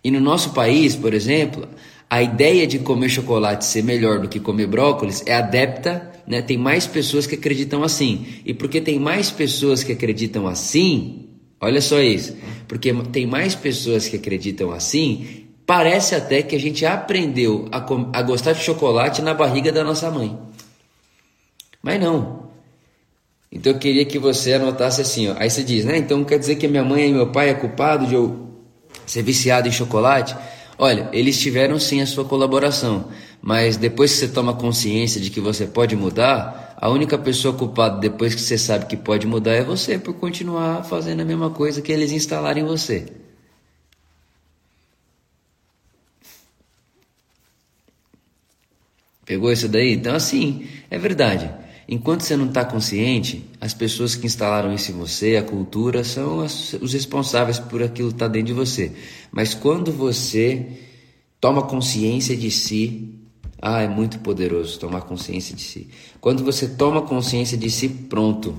[0.03, 1.67] E no nosso país, por exemplo,
[2.07, 6.39] a ideia de comer chocolate ser melhor do que comer brócolis é adepta, né?
[6.39, 8.25] Tem mais pessoas que acreditam assim.
[8.45, 11.27] E porque tem mais pessoas que acreditam assim,
[11.59, 12.37] olha só isso.
[12.67, 17.85] Porque tem mais pessoas que acreditam assim, Parece até que a gente aprendeu a,
[18.17, 20.39] a gostar de chocolate na barriga da nossa mãe.
[21.83, 22.47] Mas não.
[23.51, 25.35] Então eu queria que você anotasse assim, ó.
[25.37, 25.97] Aí você diz, né?
[25.97, 28.47] Então quer dizer que minha mãe e meu pai é culpado de eu
[29.05, 30.37] ser viciado em chocolate?
[30.79, 33.09] Olha, eles tiveram sim a sua colaboração,
[33.41, 37.99] mas depois que você toma consciência de que você pode mudar, a única pessoa culpada
[37.99, 41.81] depois que você sabe que pode mudar é você por continuar fazendo a mesma coisa
[41.81, 43.26] que eles instalaram em você.
[49.27, 49.93] Pegou isso daí?
[49.93, 51.51] Então, assim, é verdade.
[51.87, 56.39] Enquanto você não está consciente, as pessoas que instalaram isso em você, a cultura, são
[56.39, 58.93] as, os responsáveis por aquilo que está dentro de você.
[59.29, 60.65] Mas quando você
[61.41, 63.13] toma consciência de si,
[63.61, 65.89] ah, é muito poderoso tomar consciência de si.
[66.21, 68.55] Quando você toma consciência de si, pronto.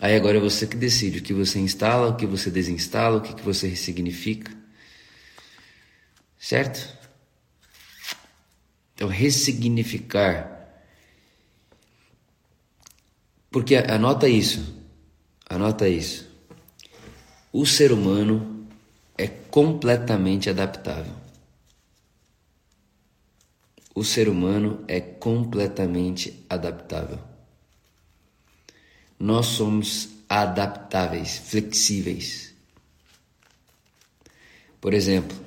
[0.00, 3.20] Aí agora é você que decide o que você instala, o que você desinstala, o
[3.20, 4.50] que, que você ressignifica.
[6.38, 7.03] Certo?
[8.94, 10.54] Então, ressignificar
[13.54, 14.74] porque anota isso,
[15.48, 16.28] anota isso.
[17.52, 18.66] O ser humano
[19.16, 21.14] é completamente adaptável.
[23.94, 27.20] O ser humano é completamente adaptável.
[29.20, 32.52] Nós somos adaptáveis, flexíveis.
[34.80, 35.38] Por exemplo,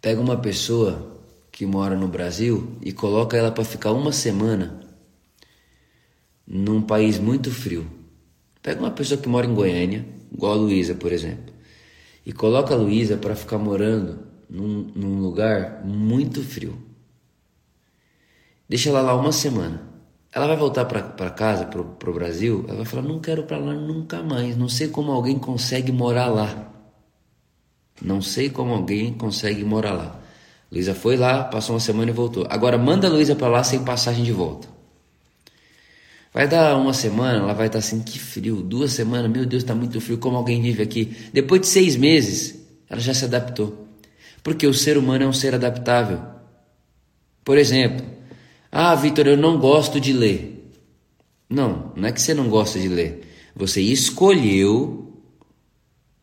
[0.00, 1.19] pega uma pessoa
[1.60, 4.80] que mora no Brasil e coloca ela para ficar uma semana
[6.46, 7.86] num país muito frio.
[8.62, 11.52] Pega uma pessoa que mora em Goiânia, igual a Luísa, por exemplo,
[12.24, 16.78] e coloca a Luísa para ficar morando num, num, lugar muito frio.
[18.66, 19.82] Deixa ela lá uma semana.
[20.32, 23.74] Ela vai voltar para casa, para o Brasil, ela vai falar: Não quero para lá
[23.74, 24.56] nunca mais.
[24.56, 26.72] Não sei como alguém consegue morar lá.
[28.00, 30.20] Não sei como alguém consegue morar lá.
[30.70, 32.46] Luísa foi lá, passou uma semana e voltou.
[32.48, 34.68] Agora manda a Luísa para lá sem passagem de volta.
[36.32, 38.62] Vai dar uma semana, ela vai estar assim, que frio.
[38.62, 40.18] Duas semanas, meu Deus, está muito frio.
[40.18, 41.16] Como alguém vive aqui?
[41.32, 43.88] Depois de seis meses, ela já se adaptou.
[44.42, 46.20] Porque o ser humano é um ser adaptável.
[47.44, 48.06] Por exemplo,
[48.70, 50.72] ah, Vitor, eu não gosto de ler.
[51.48, 53.26] Não, não é que você não gosta de ler.
[53.56, 55.09] Você escolheu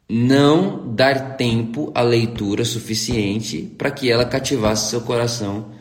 [0.10, 5.72] não dar tempo à leitura suficiente para que ela cativasse seu coração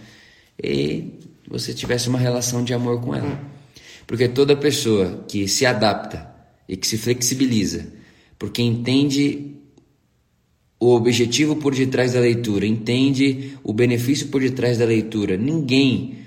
[0.62, 1.12] e
[1.48, 3.40] você tivesse uma relação de amor com ela.
[4.06, 6.28] Porque toda pessoa que se adapta
[6.68, 7.86] e que se flexibiliza,
[8.38, 9.52] porque entende
[10.78, 16.18] o objetivo por detrás da leitura, entende o benefício por detrás da leitura, ninguém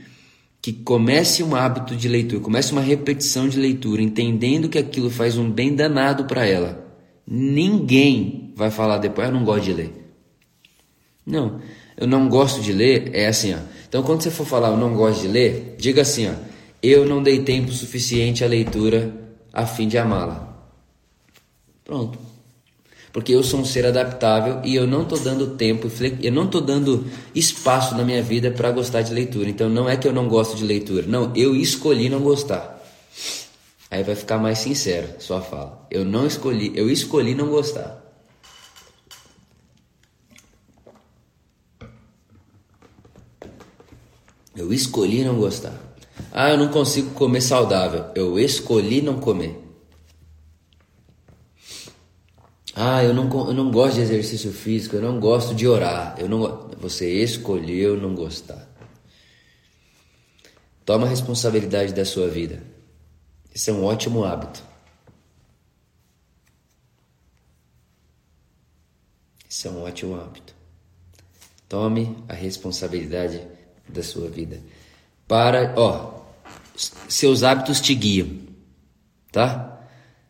[0.62, 5.38] que comece um hábito de leitura, comece uma repetição de leitura, entendendo que aquilo faz
[5.38, 6.89] um bem danado para ela,
[7.30, 9.94] ninguém vai falar depois, eu não gosto de ler.
[11.24, 11.62] Não,
[11.96, 13.60] eu não gosto de ler, é assim, ó.
[13.88, 16.34] Então quando você for falar eu não gosto de ler, diga assim, ó.
[16.82, 19.14] Eu não dei tempo suficiente à leitura
[19.54, 20.58] a fim de amá-la.
[21.84, 22.18] Pronto.
[23.12, 25.88] Porque eu sou um ser adaptável e eu não estou dando tempo,
[26.22, 29.50] eu não estou dando espaço na minha vida para gostar de leitura.
[29.50, 32.79] Então não é que eu não gosto de leitura, não, eu escolhi não gostar.
[33.92, 35.88] Aí vai ficar mais sincero sua fala.
[35.90, 38.00] Eu não escolhi, eu escolhi não gostar.
[44.56, 45.74] Eu escolhi não gostar.
[46.32, 48.12] Ah, eu não consigo comer saudável.
[48.14, 49.58] Eu escolhi não comer.
[52.76, 56.16] Ah, eu não, eu não gosto de exercício físico, eu não gosto de orar.
[56.18, 58.68] Eu não, você escolheu não gostar.
[60.86, 62.64] Toma a responsabilidade da sua vida.
[63.54, 64.64] Esse é um ótimo hábito.
[69.50, 70.54] Esse é um ótimo hábito.
[71.68, 73.42] Tome a responsabilidade
[73.88, 74.62] da sua vida.
[75.28, 76.22] Para, ó,
[77.08, 78.30] seus hábitos te guiam,
[79.32, 79.88] tá?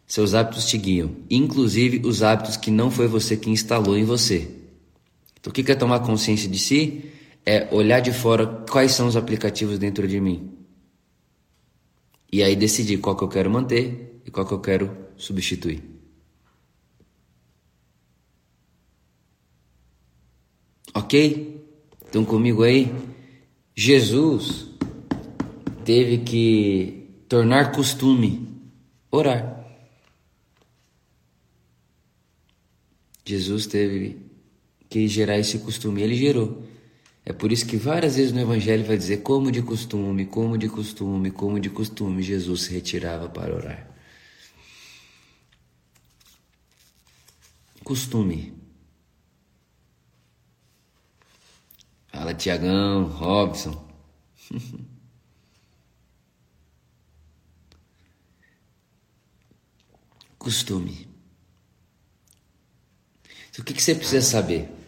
[0.07, 4.49] Seus hábitos te guiam, inclusive os hábitos que não foi você que instalou em você.
[5.39, 7.11] Então, o que é tomar consciência de si?
[7.45, 10.58] É olhar de fora quais são os aplicativos dentro de mim.
[12.31, 15.83] E aí decidir qual que eu quero manter e qual que eu quero substituir.
[20.93, 21.65] Ok?
[22.05, 22.91] Estão comigo aí?
[23.75, 24.67] Jesus
[25.85, 28.47] teve que tornar costume
[29.11, 29.59] orar.
[33.25, 34.17] Jesus teve
[34.89, 36.63] que gerar esse costume, ele gerou.
[37.29, 40.67] É por isso que várias vezes no Evangelho vai dizer, como de costume, como de
[40.67, 43.87] costume, como de costume, Jesus se retirava para orar.
[47.83, 48.51] Costume.
[52.07, 53.87] Fala, Tiagão, Robson.
[60.39, 61.07] costume.
[63.59, 64.78] O que, que você precisa saber?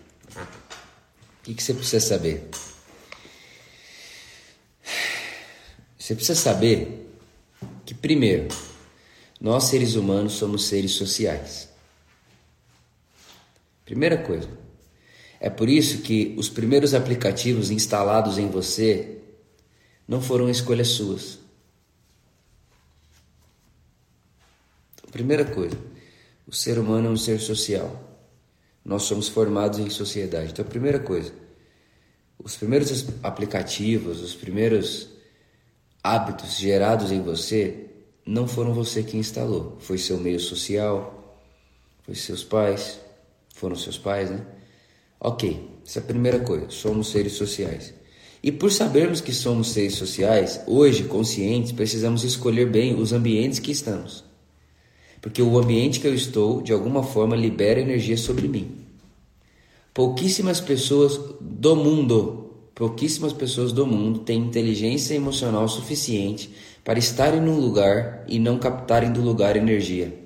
[1.42, 2.48] O que, que você precisa saber?
[5.98, 7.10] Você precisa saber
[7.84, 8.48] que, primeiro,
[9.40, 11.68] nós seres humanos somos seres sociais.
[13.84, 14.48] Primeira coisa.
[15.40, 19.18] É por isso que os primeiros aplicativos instalados em você
[20.08, 21.40] não foram escolhas suas.
[24.94, 25.76] Então, primeira coisa,
[26.46, 28.11] o ser humano é um ser social.
[28.84, 30.52] Nós somos formados em sociedade.
[30.52, 31.32] Então, a primeira coisa,
[32.44, 35.10] os primeiros aplicativos, os primeiros
[36.04, 37.86] hábitos gerados em você
[38.26, 41.40] não foram você que instalou, foi seu meio social,
[42.04, 43.00] foi seus pais,
[43.54, 44.46] foram seus pais, né?
[45.20, 47.94] Ok, essa é a primeira coisa, somos seres sociais.
[48.44, 53.72] E por sabermos que somos seres sociais, hoje, conscientes, precisamos escolher bem os ambientes que
[53.72, 54.24] estamos.
[55.22, 58.72] Porque o ambiente que eu estou, de alguma forma, libera energia sobre mim.
[59.94, 66.52] Pouquíssimas pessoas do mundo, pouquíssimas pessoas do mundo têm inteligência emocional suficiente
[66.84, 70.18] para estarem num lugar e não captarem do lugar energia.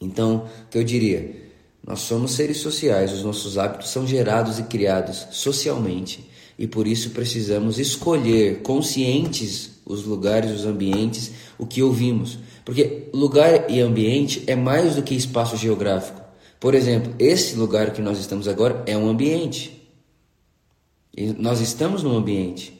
[0.00, 1.44] Então, o que eu diria?
[1.86, 7.10] Nós somos seres sociais, os nossos hábitos são gerados e criados socialmente e por isso
[7.10, 12.38] precisamos escolher conscientes os lugares, os ambientes, o que ouvimos.
[12.64, 16.22] Porque lugar e ambiente é mais do que espaço geográfico.
[16.58, 19.86] Por exemplo, esse lugar que nós estamos agora é um ambiente.
[21.16, 22.72] E nós estamos num ambiente.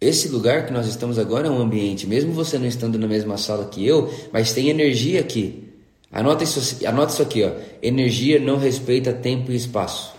[0.00, 3.38] Esse lugar que nós estamos agora é um ambiente, mesmo você não estando na mesma
[3.38, 5.72] sala que eu, mas tem energia aqui.
[6.12, 7.52] Anota isso, anota isso aqui, ó.
[7.82, 10.14] Energia não respeita tempo e espaço.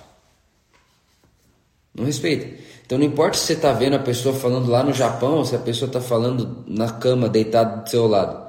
[1.93, 2.47] Não respeita.
[2.85, 5.55] Então não importa se você está vendo a pessoa falando lá no Japão ou se
[5.55, 8.45] a pessoa está falando na cama, deitado do seu lado.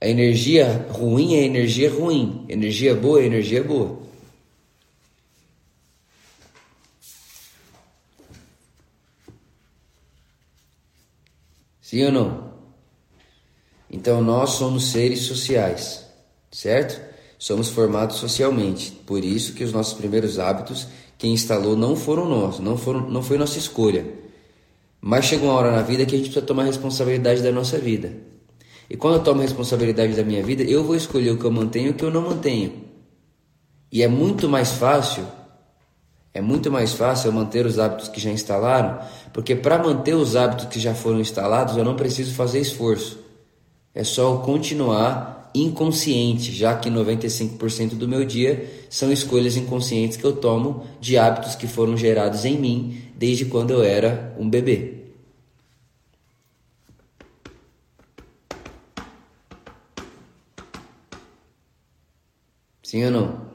[0.00, 2.44] A energia ruim é energia ruim.
[2.48, 3.98] Energia boa é energia boa.
[11.80, 12.54] Sim ou não?
[13.88, 16.04] Então nós somos seres sociais,
[16.50, 17.00] certo?
[17.38, 18.90] Somos formados socialmente.
[19.06, 20.88] Por isso que os nossos primeiros hábitos
[21.24, 24.04] quem instalou não foram nós, não, foram, não foi nossa escolha.
[25.00, 28.12] Mas chega uma hora na vida que a gente precisa tomar responsabilidade da nossa vida.
[28.90, 31.86] E quando eu tomo responsabilidade da minha vida, eu vou escolher o que eu mantenho
[31.86, 32.74] e o que eu não mantenho.
[33.90, 35.26] E é muito mais fácil,
[36.34, 38.98] é muito mais fácil eu manter os hábitos que já instalaram,
[39.32, 43.18] porque para manter os hábitos que já foram instalados, eu não preciso fazer esforço.
[43.94, 50.24] É só eu continuar inconsciente, já que 95% do meu dia são escolhas inconscientes que
[50.24, 55.04] eu tomo de hábitos que foram gerados em mim desde quando eu era um bebê.
[62.82, 63.54] Sim ou não?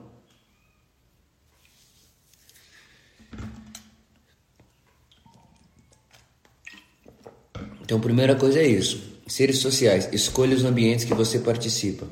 [7.81, 9.18] Então, primeira coisa é isso.
[9.29, 12.07] Seres sociais, escolha os ambientes que você participa.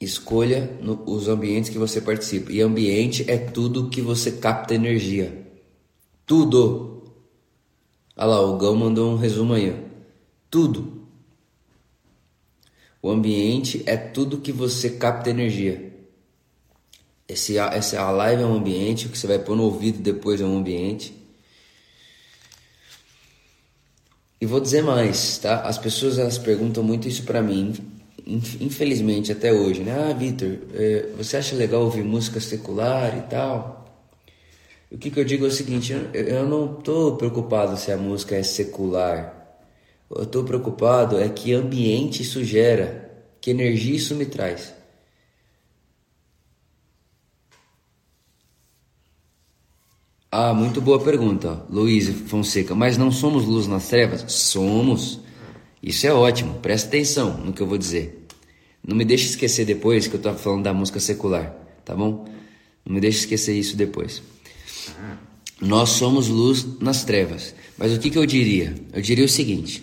[0.00, 2.52] Escolha no, os ambientes que você participa.
[2.52, 5.44] E ambiente é tudo que você capta energia.
[6.24, 7.02] Tudo.
[8.16, 9.74] Olha lá, o Gão mandou um resumo aí.
[10.48, 11.02] Tudo.
[13.02, 15.92] O ambiente é tudo que você capta energia.
[17.26, 20.44] Esse, essa live é um ambiente, o que você vai pôr no ouvido depois é
[20.44, 21.17] um ambiente.
[24.40, 25.62] E vou dizer mais, tá?
[25.62, 27.74] As pessoas elas perguntam muito isso para mim,
[28.60, 30.10] infelizmente até hoje, né?
[30.10, 33.84] Ah, Vitor, é, você acha legal ouvir música secular e tal?
[34.90, 38.36] O que, que eu digo é o seguinte: eu, não tô preocupado se a música
[38.36, 39.34] é secular.
[40.10, 44.72] Eu tô preocupado é que ambiente isso gera, que energia isso me traz.
[50.40, 52.72] Ah, muito boa pergunta, Luiz Fonseca.
[52.72, 54.24] Mas não somos luz nas trevas?
[54.28, 55.18] Somos.
[55.82, 56.60] Isso é ótimo.
[56.60, 58.24] Presta atenção no que eu vou dizer.
[58.86, 61.52] Não me deixe esquecer depois que eu estava falando da música secular,
[61.84, 62.24] tá bom?
[62.86, 64.22] Não me deixe esquecer isso depois.
[65.60, 67.52] Nós somos luz nas trevas.
[67.76, 68.76] Mas o que, que eu diria?
[68.92, 69.82] Eu diria o seguinte: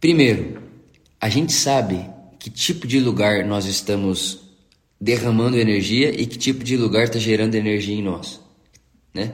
[0.00, 0.62] primeiro,
[1.20, 2.02] a gente sabe
[2.38, 4.40] que tipo de lugar nós estamos
[4.98, 8.42] derramando energia e que tipo de lugar está gerando energia em nós
[9.14, 9.32] né?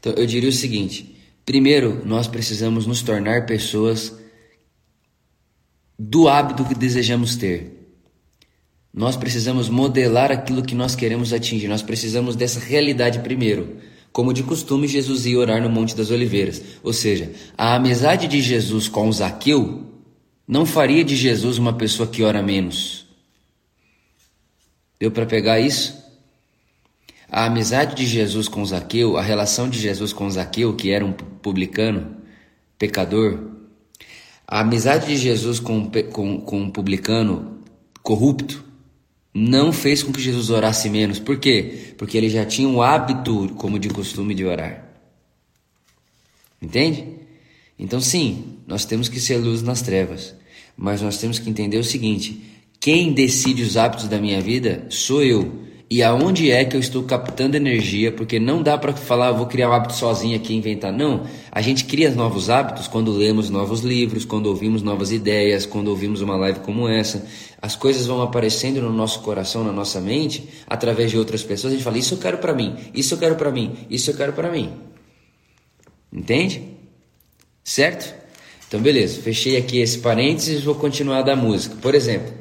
[0.00, 1.16] Então eu diria o seguinte:
[1.46, 4.12] primeiro, nós precisamos nos tornar pessoas
[5.98, 7.78] do hábito que desejamos ter.
[8.92, 11.68] Nós precisamos modelar aquilo que nós queremos atingir.
[11.68, 13.78] Nós precisamos dessa realidade primeiro.
[14.12, 16.60] Como de costume, Jesus ia orar no Monte das Oliveiras.
[16.82, 19.86] Ou seja, a amizade de Jesus com Zaqueu
[20.46, 23.06] não faria de Jesus uma pessoa que ora menos.
[25.00, 26.01] Deu para pegar isso?
[27.32, 31.12] A amizade de Jesus com Zaqueu, a relação de Jesus com Zaqueu, que era um
[31.14, 32.18] publicano,
[32.78, 33.52] pecador,
[34.46, 37.62] a amizade de Jesus com, com, com um publicano
[38.02, 38.62] corrupto
[39.32, 41.18] não fez com que Jesus orasse menos.
[41.18, 41.94] Por quê?
[41.96, 44.86] Porque ele já tinha o hábito, como de costume, de orar.
[46.60, 47.16] Entende?
[47.78, 50.34] Então, sim, nós temos que ser luz nas trevas,
[50.76, 52.42] mas nós temos que entender o seguinte:
[52.78, 55.71] quem decide os hábitos da minha vida sou eu.
[55.92, 58.10] E aonde é que eu estou captando energia?
[58.10, 60.90] Porque não dá para falar, vou criar um hábito sozinho aqui, inventar.
[60.90, 65.88] Não, a gente cria novos hábitos quando lemos novos livros, quando ouvimos novas ideias, quando
[65.88, 67.26] ouvimos uma live como essa.
[67.60, 71.74] As coisas vão aparecendo no nosso coração, na nossa mente, através de outras pessoas.
[71.74, 74.16] A gente fala, isso eu quero para mim, isso eu quero para mim, isso eu
[74.16, 74.72] quero para mim.
[76.10, 76.68] Entende?
[77.62, 78.14] Certo?
[78.66, 81.76] Então, beleza, fechei aqui esse parênteses e vou continuar da música.
[81.82, 82.32] Por exemplo,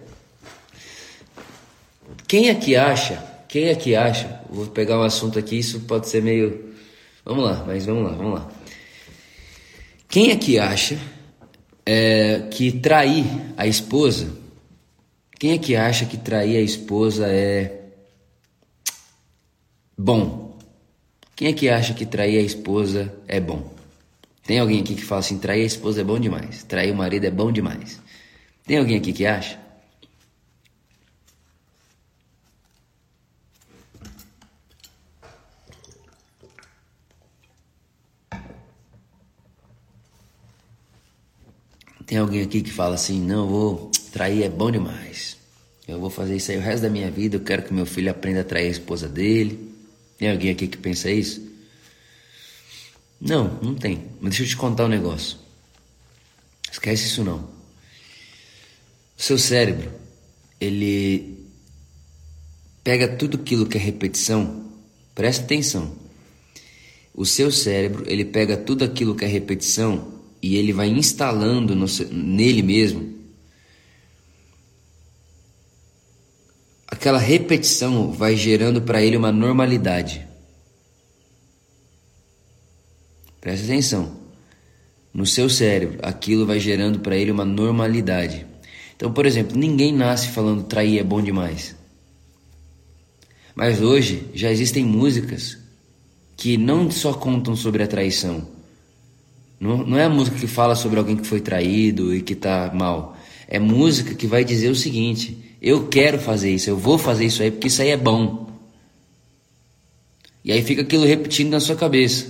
[2.26, 4.42] quem aqui acha quem é que acha?
[4.50, 6.74] Vou pegar um assunto aqui, isso pode ser meio.
[7.26, 8.52] Vamos lá, mas vamos lá, vamos lá.
[10.08, 10.98] Quem é que acha
[11.86, 13.26] é, que trair
[13.58, 14.32] a esposa?
[15.38, 17.90] Quem é que acha que trair a esposa é
[19.98, 20.58] bom?
[21.36, 23.70] Quem é que acha que trair a esposa é bom?
[24.46, 27.26] Tem alguém aqui que fala assim: trair a esposa é bom demais, trair o marido
[27.26, 28.02] é bom demais.
[28.66, 29.61] Tem alguém aqui que acha?
[42.12, 45.38] Tem alguém aqui que fala assim: não, vou trair é bom demais.
[45.88, 47.38] Eu vou fazer isso aí o resto da minha vida.
[47.38, 49.74] Eu quero que meu filho aprenda a trair a esposa dele.
[50.18, 51.42] Tem alguém aqui que pensa isso?
[53.18, 54.10] Não, não tem.
[54.20, 55.38] Mas deixa eu te contar um negócio.
[56.70, 57.50] Esquece isso não.
[59.18, 59.90] O seu cérebro,
[60.60, 61.48] ele
[62.84, 64.70] pega tudo aquilo que é repetição.
[65.16, 65.96] Presta atenção.
[67.14, 71.86] O seu cérebro, ele pega tudo aquilo que é repetição e ele vai instalando no,
[72.12, 73.12] nele mesmo
[77.02, 80.28] aquela repetição vai gerando para ele uma normalidade.
[83.40, 84.22] Presta atenção.
[85.12, 88.46] No seu cérebro, aquilo vai gerando para ele uma normalidade.
[88.96, 91.76] Então, por exemplo, ninguém nasce falando trair é bom demais.
[93.56, 95.58] Mas hoje já existem músicas
[96.38, 98.48] que não só contam sobre a traição,
[99.62, 103.16] não, não é música que fala sobre alguém que foi traído e que está mal.
[103.48, 107.44] É música que vai dizer o seguinte: eu quero fazer isso, eu vou fazer isso
[107.44, 108.50] aí porque isso aí é bom.
[110.44, 112.26] E aí fica aquilo repetindo na sua cabeça.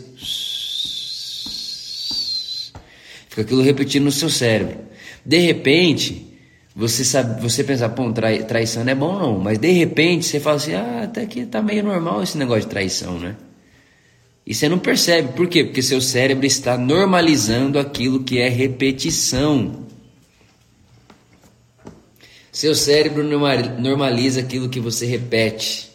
[3.29, 4.79] Fica aquilo repetindo no seu cérebro.
[5.25, 6.27] De repente,
[6.75, 10.41] você sabe, você pensa, pô, trai, traição não é bom não, mas de repente você
[10.41, 13.37] fala assim, ah, até que tá meio normal esse negócio de traição, né?
[14.45, 15.63] E você não percebe, por quê?
[15.63, 19.85] Porque seu cérebro está normalizando aquilo que é repetição.
[22.51, 25.91] Seu cérebro normaliza aquilo que você repete.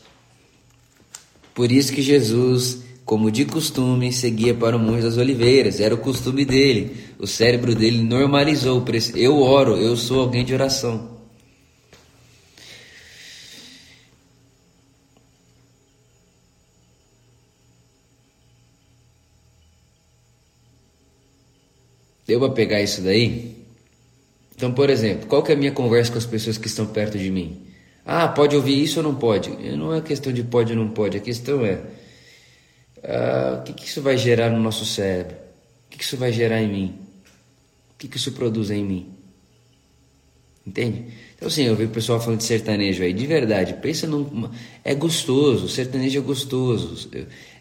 [1.55, 5.99] Por isso que Jesus, como de costume, seguia para o Monte das Oliveiras, era o
[5.99, 6.97] costume dele.
[7.19, 8.85] O cérebro dele normalizou.
[9.15, 11.16] Eu oro, eu sou alguém de oração.
[22.27, 23.57] Deu para pegar isso daí?
[24.55, 27.18] Então, por exemplo, qual que é a minha conversa com as pessoas que estão perto
[27.18, 27.66] de mim?
[28.05, 29.51] Ah, pode ouvir isso ou não pode?
[29.77, 31.81] Não é questão de pode ou não pode, a questão é
[33.05, 35.37] ah, o que, que isso vai gerar no nosso cérebro?
[35.37, 36.99] O que, que isso vai gerar em mim?
[37.95, 39.16] O que, que isso produz em mim?
[40.67, 41.05] Entende?
[41.37, 44.51] Então, assim, eu vi o pessoal falando de sertanejo aí, de verdade, pensa num.
[44.83, 47.09] É gostoso, o sertanejo é gostoso.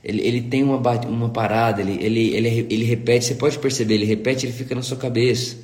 [0.04, 4.06] Ele, ele tem uma, uma parada, ele, ele, ele, ele repete, você pode perceber, ele
[4.06, 5.58] repete, ele fica na sua cabeça.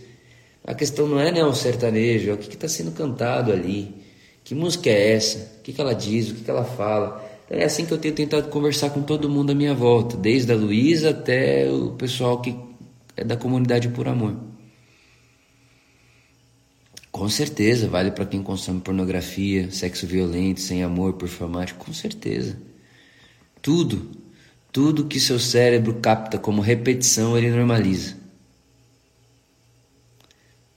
[0.64, 3.96] A questão não é né, o sertanejo, é o que está sendo cantado ali.
[4.44, 5.58] Que música é essa?
[5.60, 6.30] O que, que ela diz?
[6.30, 7.28] O que, que ela fala?
[7.46, 10.52] Então, é assim que eu tenho tentado conversar com todo mundo à minha volta, desde
[10.52, 12.56] a Luísa até o pessoal que
[13.18, 14.51] é da comunidade por amor.
[17.12, 22.57] Com certeza, vale para quem consome pornografia, sexo violento, sem amor, performático, com certeza.
[23.62, 24.09] Tudo,
[24.72, 28.16] tudo que seu cérebro capta como repetição, ele normaliza.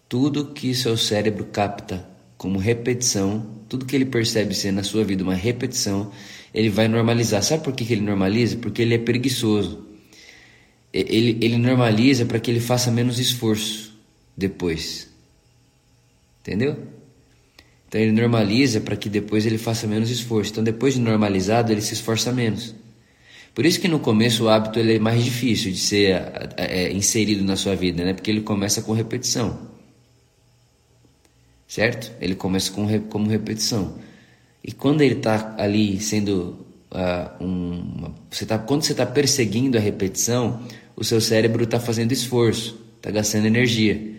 [0.09, 2.07] Tudo que seu cérebro capta
[2.37, 6.11] como repetição, tudo que ele percebe ser na sua vida uma repetição,
[6.53, 7.43] ele vai normalizar.
[7.43, 8.57] Sabe por que ele normaliza?
[8.57, 9.87] Porque ele é preguiçoso.
[10.93, 13.97] Ele, ele normaliza para que ele faça menos esforço
[14.37, 15.14] depois.
[16.45, 16.77] Entendeu?
[17.89, 20.51] Então ele normaliza para que depois ele faça menos esforço.
[20.53, 22.75] Então depois de normalizado, ele se esforça menos.
[23.55, 26.21] Por isso que no começo o hábito ele é mais difícil de ser
[26.59, 28.13] é, inserido na sua vida, né?
[28.13, 29.71] Porque ele começa com repetição.
[31.67, 32.13] Certo?
[32.21, 33.97] Ele começa com, como repetição.
[34.63, 39.81] E quando ele está ali sendo uh, um, você tá, quando você está perseguindo a
[39.81, 40.61] repetição,
[40.95, 44.14] o seu cérebro está fazendo esforço, está gastando energia.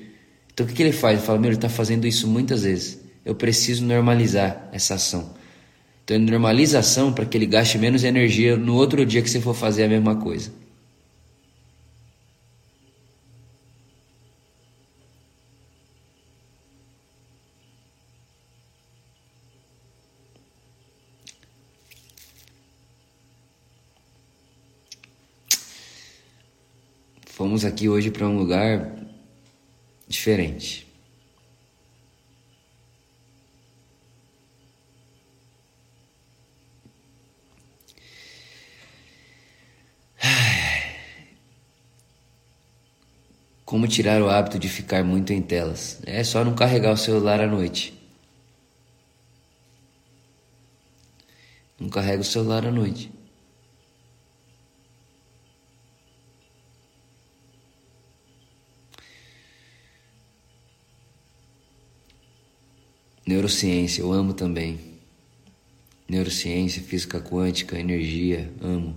[0.55, 1.17] Então o que, que ele faz?
[1.17, 2.97] Ele fala, meu, ele está fazendo isso muitas vezes.
[3.25, 5.33] Eu preciso normalizar essa ação.
[6.05, 9.29] Então ele normaliza a ação para que ele gaste menos energia no outro dia que
[9.29, 10.53] você for fazer a mesma coisa.
[27.25, 29.04] Fomos aqui hoje para um lugar
[30.15, 30.87] diferente.
[43.65, 45.99] Como tirar o hábito de ficar muito em telas?
[46.05, 47.93] É só não carregar o celular à noite.
[51.79, 53.11] Não carrega o celular à noite.
[63.25, 64.79] Neurociência, eu amo também.
[66.07, 68.95] Neurociência, física quântica, energia, amo.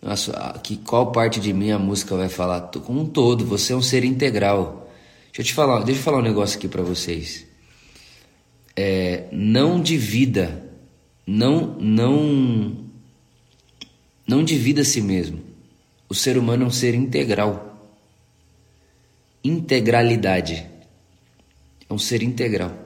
[0.00, 2.62] Nossa, que qual parte de mim a música vai falar?
[2.84, 4.90] Como um todo, você é um ser integral.
[5.26, 7.51] Deixa eu te falar, deixa eu falar um negócio aqui para vocês.
[8.76, 10.70] É, não divida,
[11.26, 12.76] não, não,
[14.26, 15.40] não divida a si mesmo.
[16.08, 17.90] O ser humano é um ser integral.
[19.42, 20.66] Integralidade.
[21.88, 22.76] É um ser integral.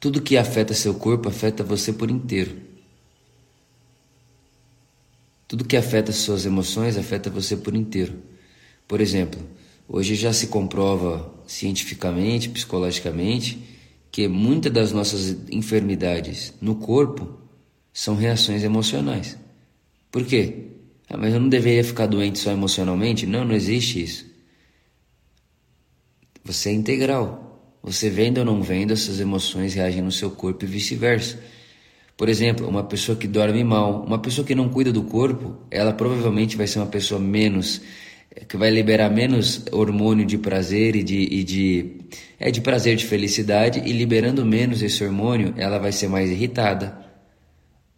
[0.00, 2.56] Tudo que afeta seu corpo afeta você por inteiro.
[5.46, 8.22] Tudo que afeta suas emoções afeta você por inteiro.
[8.88, 9.40] Por exemplo,
[9.86, 13.58] hoje já se comprova cientificamente, psicologicamente,
[14.10, 17.38] que muitas das nossas enfermidades no corpo
[17.92, 19.38] são reações emocionais.
[20.10, 20.66] Por quê?
[21.08, 23.26] Ah, mas eu não deveria ficar doente só emocionalmente?
[23.26, 24.26] Não, não existe isso.
[26.44, 27.78] Você é integral.
[27.82, 31.38] Você vendo ou não vendo, essas emoções reagem no seu corpo e vice-versa.
[32.16, 35.92] Por exemplo, uma pessoa que dorme mal, uma pessoa que não cuida do corpo, ela
[35.92, 37.80] provavelmente vai ser uma pessoa menos
[38.48, 41.96] que vai liberar menos hormônio de prazer e de, e de
[42.38, 47.06] é de prazer de felicidade e liberando menos esse hormônio, ela vai ser mais irritada.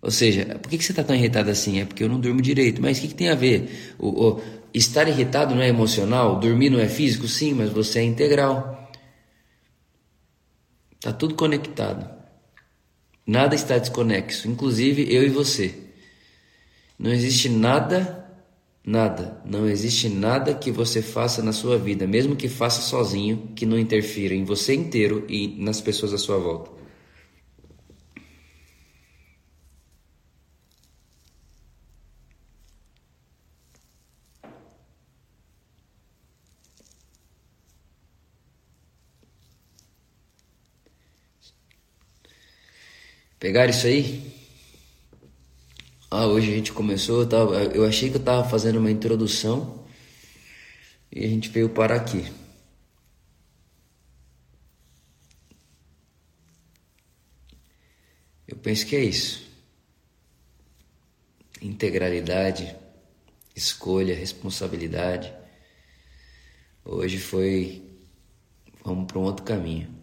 [0.01, 1.81] Ou seja, por que, que você está tão irritado assim?
[1.81, 2.83] É porque eu não durmo direito.
[2.83, 3.95] Mas o que, que tem a ver?
[3.99, 4.43] O, o,
[4.75, 6.41] estar irritado não é emocional?
[6.41, 7.29] Dormir não é físico?
[7.29, 8.91] Sim, mas você é integral.
[11.01, 12.11] Tá tudo conectado.
[13.25, 15.75] Nada está desconexo, inclusive eu e você.
[16.99, 18.22] Não existe nada,
[18.85, 23.67] nada, não existe nada que você faça na sua vida, mesmo que faça sozinho, que
[23.67, 26.71] não interfira em você inteiro e nas pessoas à sua volta.
[43.39, 44.42] Pegaram isso aí?
[46.15, 49.83] Ah, hoje a gente começou, eu, tava, eu achei que eu tava fazendo uma introdução
[51.11, 52.31] e a gente veio parar aqui.
[58.47, 59.51] Eu penso que é isso.
[61.63, 62.77] Integralidade,
[63.57, 65.33] escolha, responsabilidade.
[66.85, 67.91] Hoje foi.
[68.85, 70.02] Vamos para um outro caminho.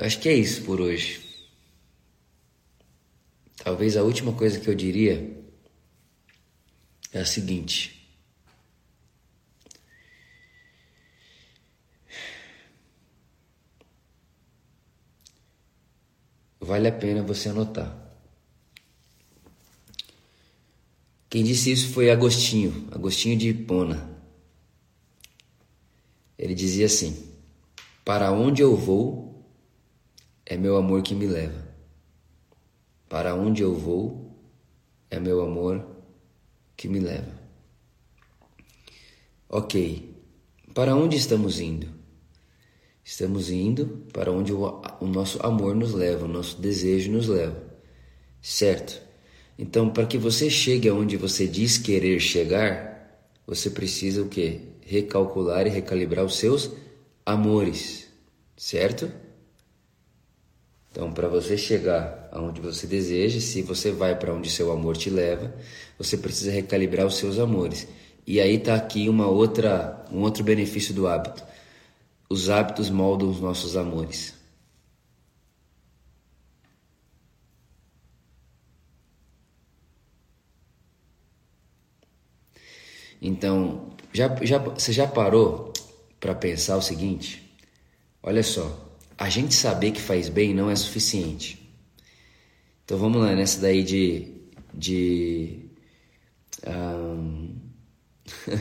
[0.00, 1.20] Eu acho que é isso por hoje.
[3.58, 5.38] Talvez a última coisa que eu diria
[7.12, 8.10] é a seguinte.
[16.58, 17.94] Vale a pena você anotar.
[21.28, 24.18] Quem disse isso foi Agostinho, Agostinho de Hipona.
[26.38, 27.34] Ele dizia assim:
[28.02, 29.29] Para onde eu vou,
[30.50, 31.64] é meu amor que me leva.
[33.08, 34.36] Para onde eu vou,
[35.08, 35.86] é meu amor
[36.76, 37.32] que me leva.
[39.48, 40.12] Ok,
[40.74, 41.86] para onde estamos indo?
[43.04, 47.62] Estamos indo para onde o, o nosso amor nos leva, o nosso desejo nos leva,
[48.42, 49.00] certo?
[49.56, 54.62] Então, para que você chegue aonde você diz querer chegar, você precisa o quê?
[54.80, 56.72] Recalcular e recalibrar os seus
[57.24, 58.08] amores,
[58.56, 59.29] certo?
[60.90, 65.08] Então, para você chegar aonde você deseja, se você vai para onde seu amor te
[65.08, 65.54] leva,
[65.96, 67.86] você precisa recalibrar os seus amores.
[68.26, 71.44] E aí está aqui uma outra, um outro benefício do hábito.
[72.28, 74.34] Os hábitos moldam os nossos amores.
[83.22, 85.72] Então, já, já, você já parou
[86.18, 87.54] para pensar o seguinte?
[88.22, 88.89] Olha só,
[89.20, 91.60] a gente saber que faz bem não é suficiente.
[92.82, 94.32] Então vamos lá, nessa daí de.
[94.72, 95.58] de
[96.66, 97.54] um,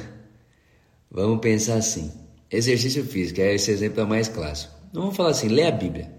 [1.09, 2.11] vamos pensar assim:
[2.51, 4.73] exercício físico, é esse exemplo é mais clássico.
[4.89, 6.13] Então vamos falar assim: lê a Bíblia.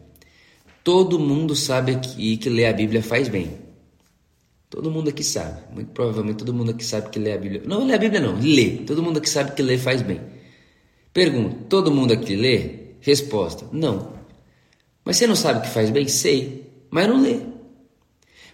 [0.82, 3.58] Todo mundo sabe aqui que ler a Bíblia faz bem.
[4.70, 5.60] Todo mundo aqui sabe.
[5.74, 7.62] Muito provavelmente todo mundo aqui sabe que ler a Bíblia.
[7.66, 8.78] Não, lê a Bíblia não, lê.
[8.86, 10.22] Todo mundo aqui sabe que ler faz bem.
[11.12, 12.94] Pergunta: todo mundo aqui lê?
[13.02, 14.19] Resposta: não.
[15.04, 16.06] Mas você não sabe que faz bem?
[16.08, 17.40] Sei, mas não lê.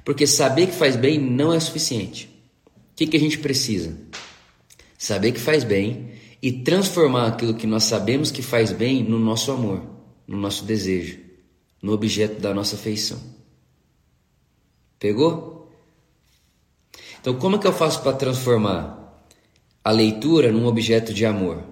[0.04, 2.30] Porque saber que faz bem não é suficiente.
[2.66, 3.96] O que, que a gente precisa?
[4.96, 9.50] Saber que faz bem e transformar aquilo que nós sabemos que faz bem no nosso
[9.50, 9.82] amor,
[10.26, 11.18] no nosso desejo,
[11.82, 13.20] no objeto da nossa afeição.
[14.98, 15.72] Pegou?
[17.20, 19.26] Então, como é que eu faço para transformar
[19.82, 21.64] a leitura num objeto de amor?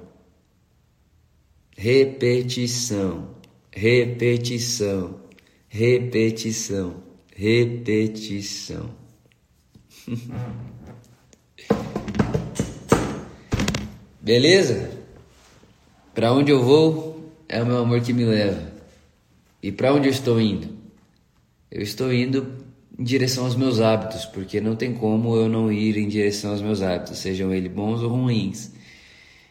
[1.77, 3.34] Repetição
[3.75, 5.21] repetição,
[5.69, 7.03] repetição,
[7.35, 8.89] repetição.
[14.23, 14.91] Beleza?
[16.15, 18.73] Para onde eu vou é o meu amor que me leva.
[19.63, 20.69] E para onde eu estou indo?
[21.71, 22.65] Eu estou indo
[22.97, 26.63] em direção aos meus hábitos, porque não tem como eu não ir em direção aos
[26.63, 28.71] meus hábitos, sejam eles bons ou ruins.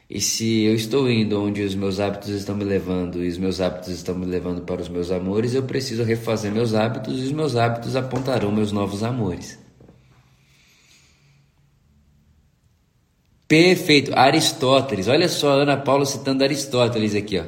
[0.09, 3.61] E se eu estou indo onde os meus hábitos estão me levando e os meus
[3.61, 7.31] hábitos estão me levando para os meus amores, eu preciso refazer meus hábitos e os
[7.31, 9.57] meus hábitos apontarão meus novos amores.
[13.47, 14.11] Perfeito.
[14.15, 15.07] Aristóteles.
[15.07, 17.43] Olha só, Ana Paula citando Aristóteles aqui, ó.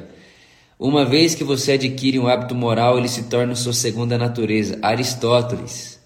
[0.78, 4.78] Uma vez que você adquire um hábito moral, ele se torna sua segunda natureza.
[4.82, 5.98] Aristóteles.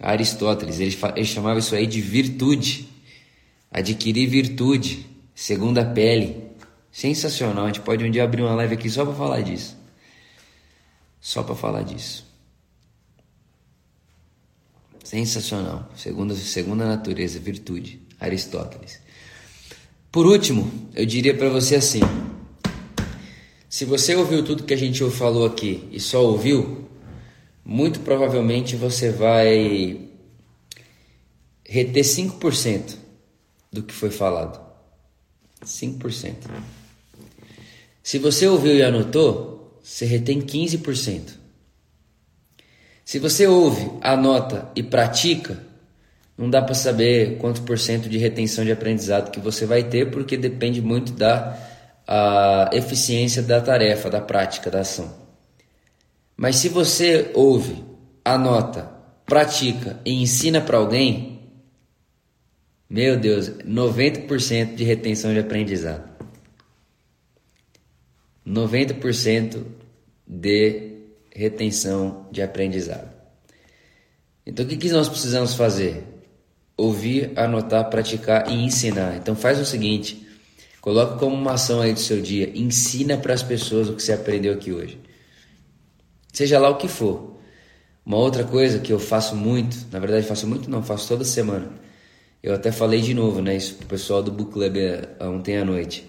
[0.00, 2.88] Aristóteles, ele, ele chamava isso aí de virtude.
[3.70, 5.13] Adquirir virtude.
[5.34, 6.50] Segunda pele.
[6.92, 7.64] Sensacional.
[7.64, 9.76] A gente pode um dia abrir uma live aqui só para falar disso.
[11.20, 12.24] Só para falar disso.
[15.02, 15.90] Sensacional.
[15.96, 18.00] Segunda, segunda natureza, virtude.
[18.20, 19.00] Aristóteles.
[20.10, 22.00] Por último, eu diria para você assim:
[23.68, 26.88] se você ouviu tudo que a gente falou aqui e só ouviu,
[27.64, 30.08] muito provavelmente você vai
[31.66, 32.96] reter 5%
[33.72, 34.63] do que foi falado.
[35.64, 36.34] 5%.
[38.02, 41.34] Se você ouviu e anotou, você retém 15%.
[43.04, 45.58] Se você ouve, anota e pratica,
[46.36, 50.10] não dá para saber quanto por cento de retenção de aprendizado que você vai ter,
[50.10, 51.58] porque depende muito da
[52.72, 55.14] eficiência da tarefa, da prática, da ação.
[56.36, 57.84] Mas se você ouve,
[58.24, 58.90] anota,
[59.24, 61.33] pratica e ensina para alguém,
[62.88, 66.12] meu Deus, 90% de retenção de aprendizado.
[68.46, 69.64] 90%
[70.26, 70.92] de
[71.34, 73.10] retenção de aprendizado.
[74.46, 76.04] Então o que, que nós precisamos fazer?
[76.76, 79.16] Ouvir, anotar, praticar e ensinar.
[79.16, 80.26] Então faz o seguinte,
[80.80, 84.12] coloca como uma ação aí do seu dia, ensina para as pessoas o que você
[84.12, 85.00] aprendeu aqui hoje.
[86.32, 87.38] Seja lá o que for.
[88.04, 91.83] Uma outra coisa que eu faço muito, na verdade faço muito não, faço toda semana
[92.44, 95.64] eu até falei de novo, né, isso pro pessoal do Book Club é, ontem à
[95.64, 96.04] noite.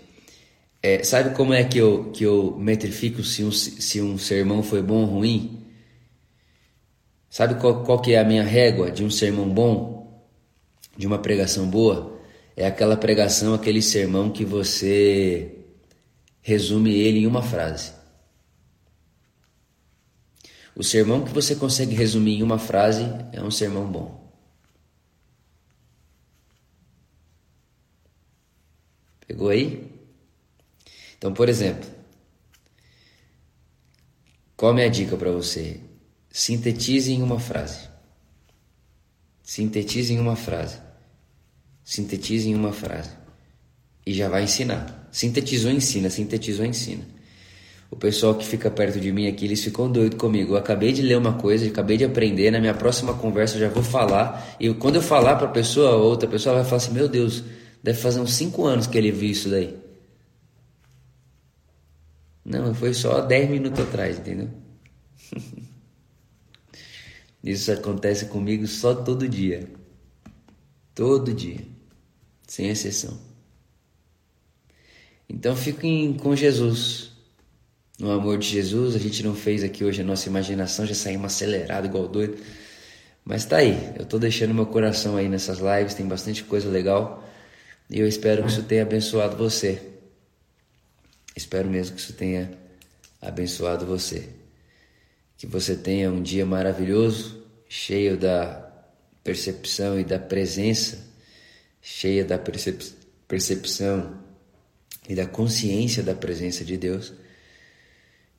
[0.84, 4.82] É, sabe como é que eu, que eu metrifico se um, se um sermão foi
[4.82, 5.66] bom ou ruim?
[7.30, 10.28] Sabe qual, qual que é a minha régua de um sermão bom?
[10.98, 12.20] De uma pregação boa?
[12.54, 15.60] É aquela pregação, aquele sermão que você
[16.42, 17.94] resume ele em uma frase.
[20.76, 24.25] O sermão que você consegue resumir em uma frase é um sermão bom.
[29.28, 29.92] Pegou aí?
[31.18, 31.90] Então, por exemplo,
[34.56, 35.80] qual a minha dica para você?
[36.30, 37.88] Sintetize em uma frase.
[39.42, 40.78] Sintetize em uma frase.
[41.84, 43.12] Sintetize em uma frase.
[44.06, 45.08] E já vai ensinar.
[45.12, 46.10] Sintetizou, ensina.
[46.10, 47.06] Sintetizou, ensina.
[47.90, 50.54] O pessoal que fica perto de mim aqui, eles ficam doidos comigo.
[50.54, 52.52] Eu acabei de ler uma coisa, acabei de aprender.
[52.52, 54.56] Na minha próxima conversa eu já vou falar.
[54.60, 57.44] E quando eu falar para a pessoa, outra pessoa vai falar assim: Meu Deus,
[57.86, 59.78] deve fazer uns 5 anos que ele viu isso daí.
[62.44, 64.50] Não, foi só 10 minutos atrás, entendeu?
[67.44, 69.70] Isso acontece comigo só todo dia.
[70.96, 71.60] Todo dia.
[72.48, 73.20] Sem exceção.
[75.30, 77.12] Então fiquem com Jesus.
[78.00, 81.34] No amor de Jesus, a gente não fez aqui hoje a nossa imaginação, já saímos
[81.34, 82.42] acelerado igual doido.
[83.24, 87.24] Mas tá aí, eu tô deixando meu coração aí nessas lives, tem bastante coisa legal.
[87.90, 89.82] E eu espero que isso tenha abençoado você.
[91.36, 92.52] Espero mesmo que isso tenha
[93.22, 94.30] abençoado você.
[95.38, 98.72] Que você tenha um dia maravilhoso, cheio da
[99.24, 101.06] percepção e da presença,
[101.82, 102.84] cheia da percep
[103.28, 104.24] percepção
[105.10, 107.14] e da consciência da presença de Deus.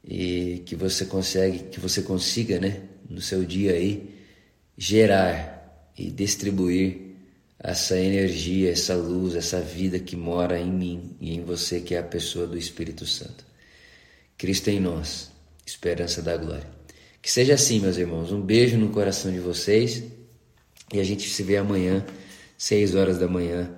[0.05, 4.15] E que você consegue, que você consiga, né, no seu dia aí
[4.77, 7.06] gerar e distribuir
[7.67, 11.99] essa energia, essa luz, essa vida que mora em mim e em você, que é
[11.99, 13.45] a pessoa do Espírito Santo.
[14.39, 15.33] Cristo em nós,
[15.67, 16.71] esperança da glória.
[17.21, 18.31] Que seja assim, meus irmãos.
[18.31, 20.05] Um beijo no coração de vocês
[20.93, 22.07] e a gente se vê amanhã,
[22.57, 23.69] seis horas da manhã,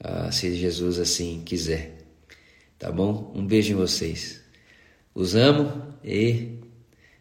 [0.00, 1.98] ah, se Jesus assim quiser.
[2.80, 3.32] Tá bom?
[3.32, 4.40] Um beijo em vocês.
[5.14, 6.58] Os amo e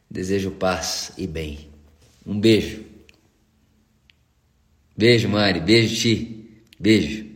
[0.10, 1.70] desejo paz e bem.
[2.26, 2.87] Um beijo.
[4.98, 5.60] Beijo, Mari.
[5.60, 6.50] Beijo, Ti.
[6.80, 7.27] Beijo.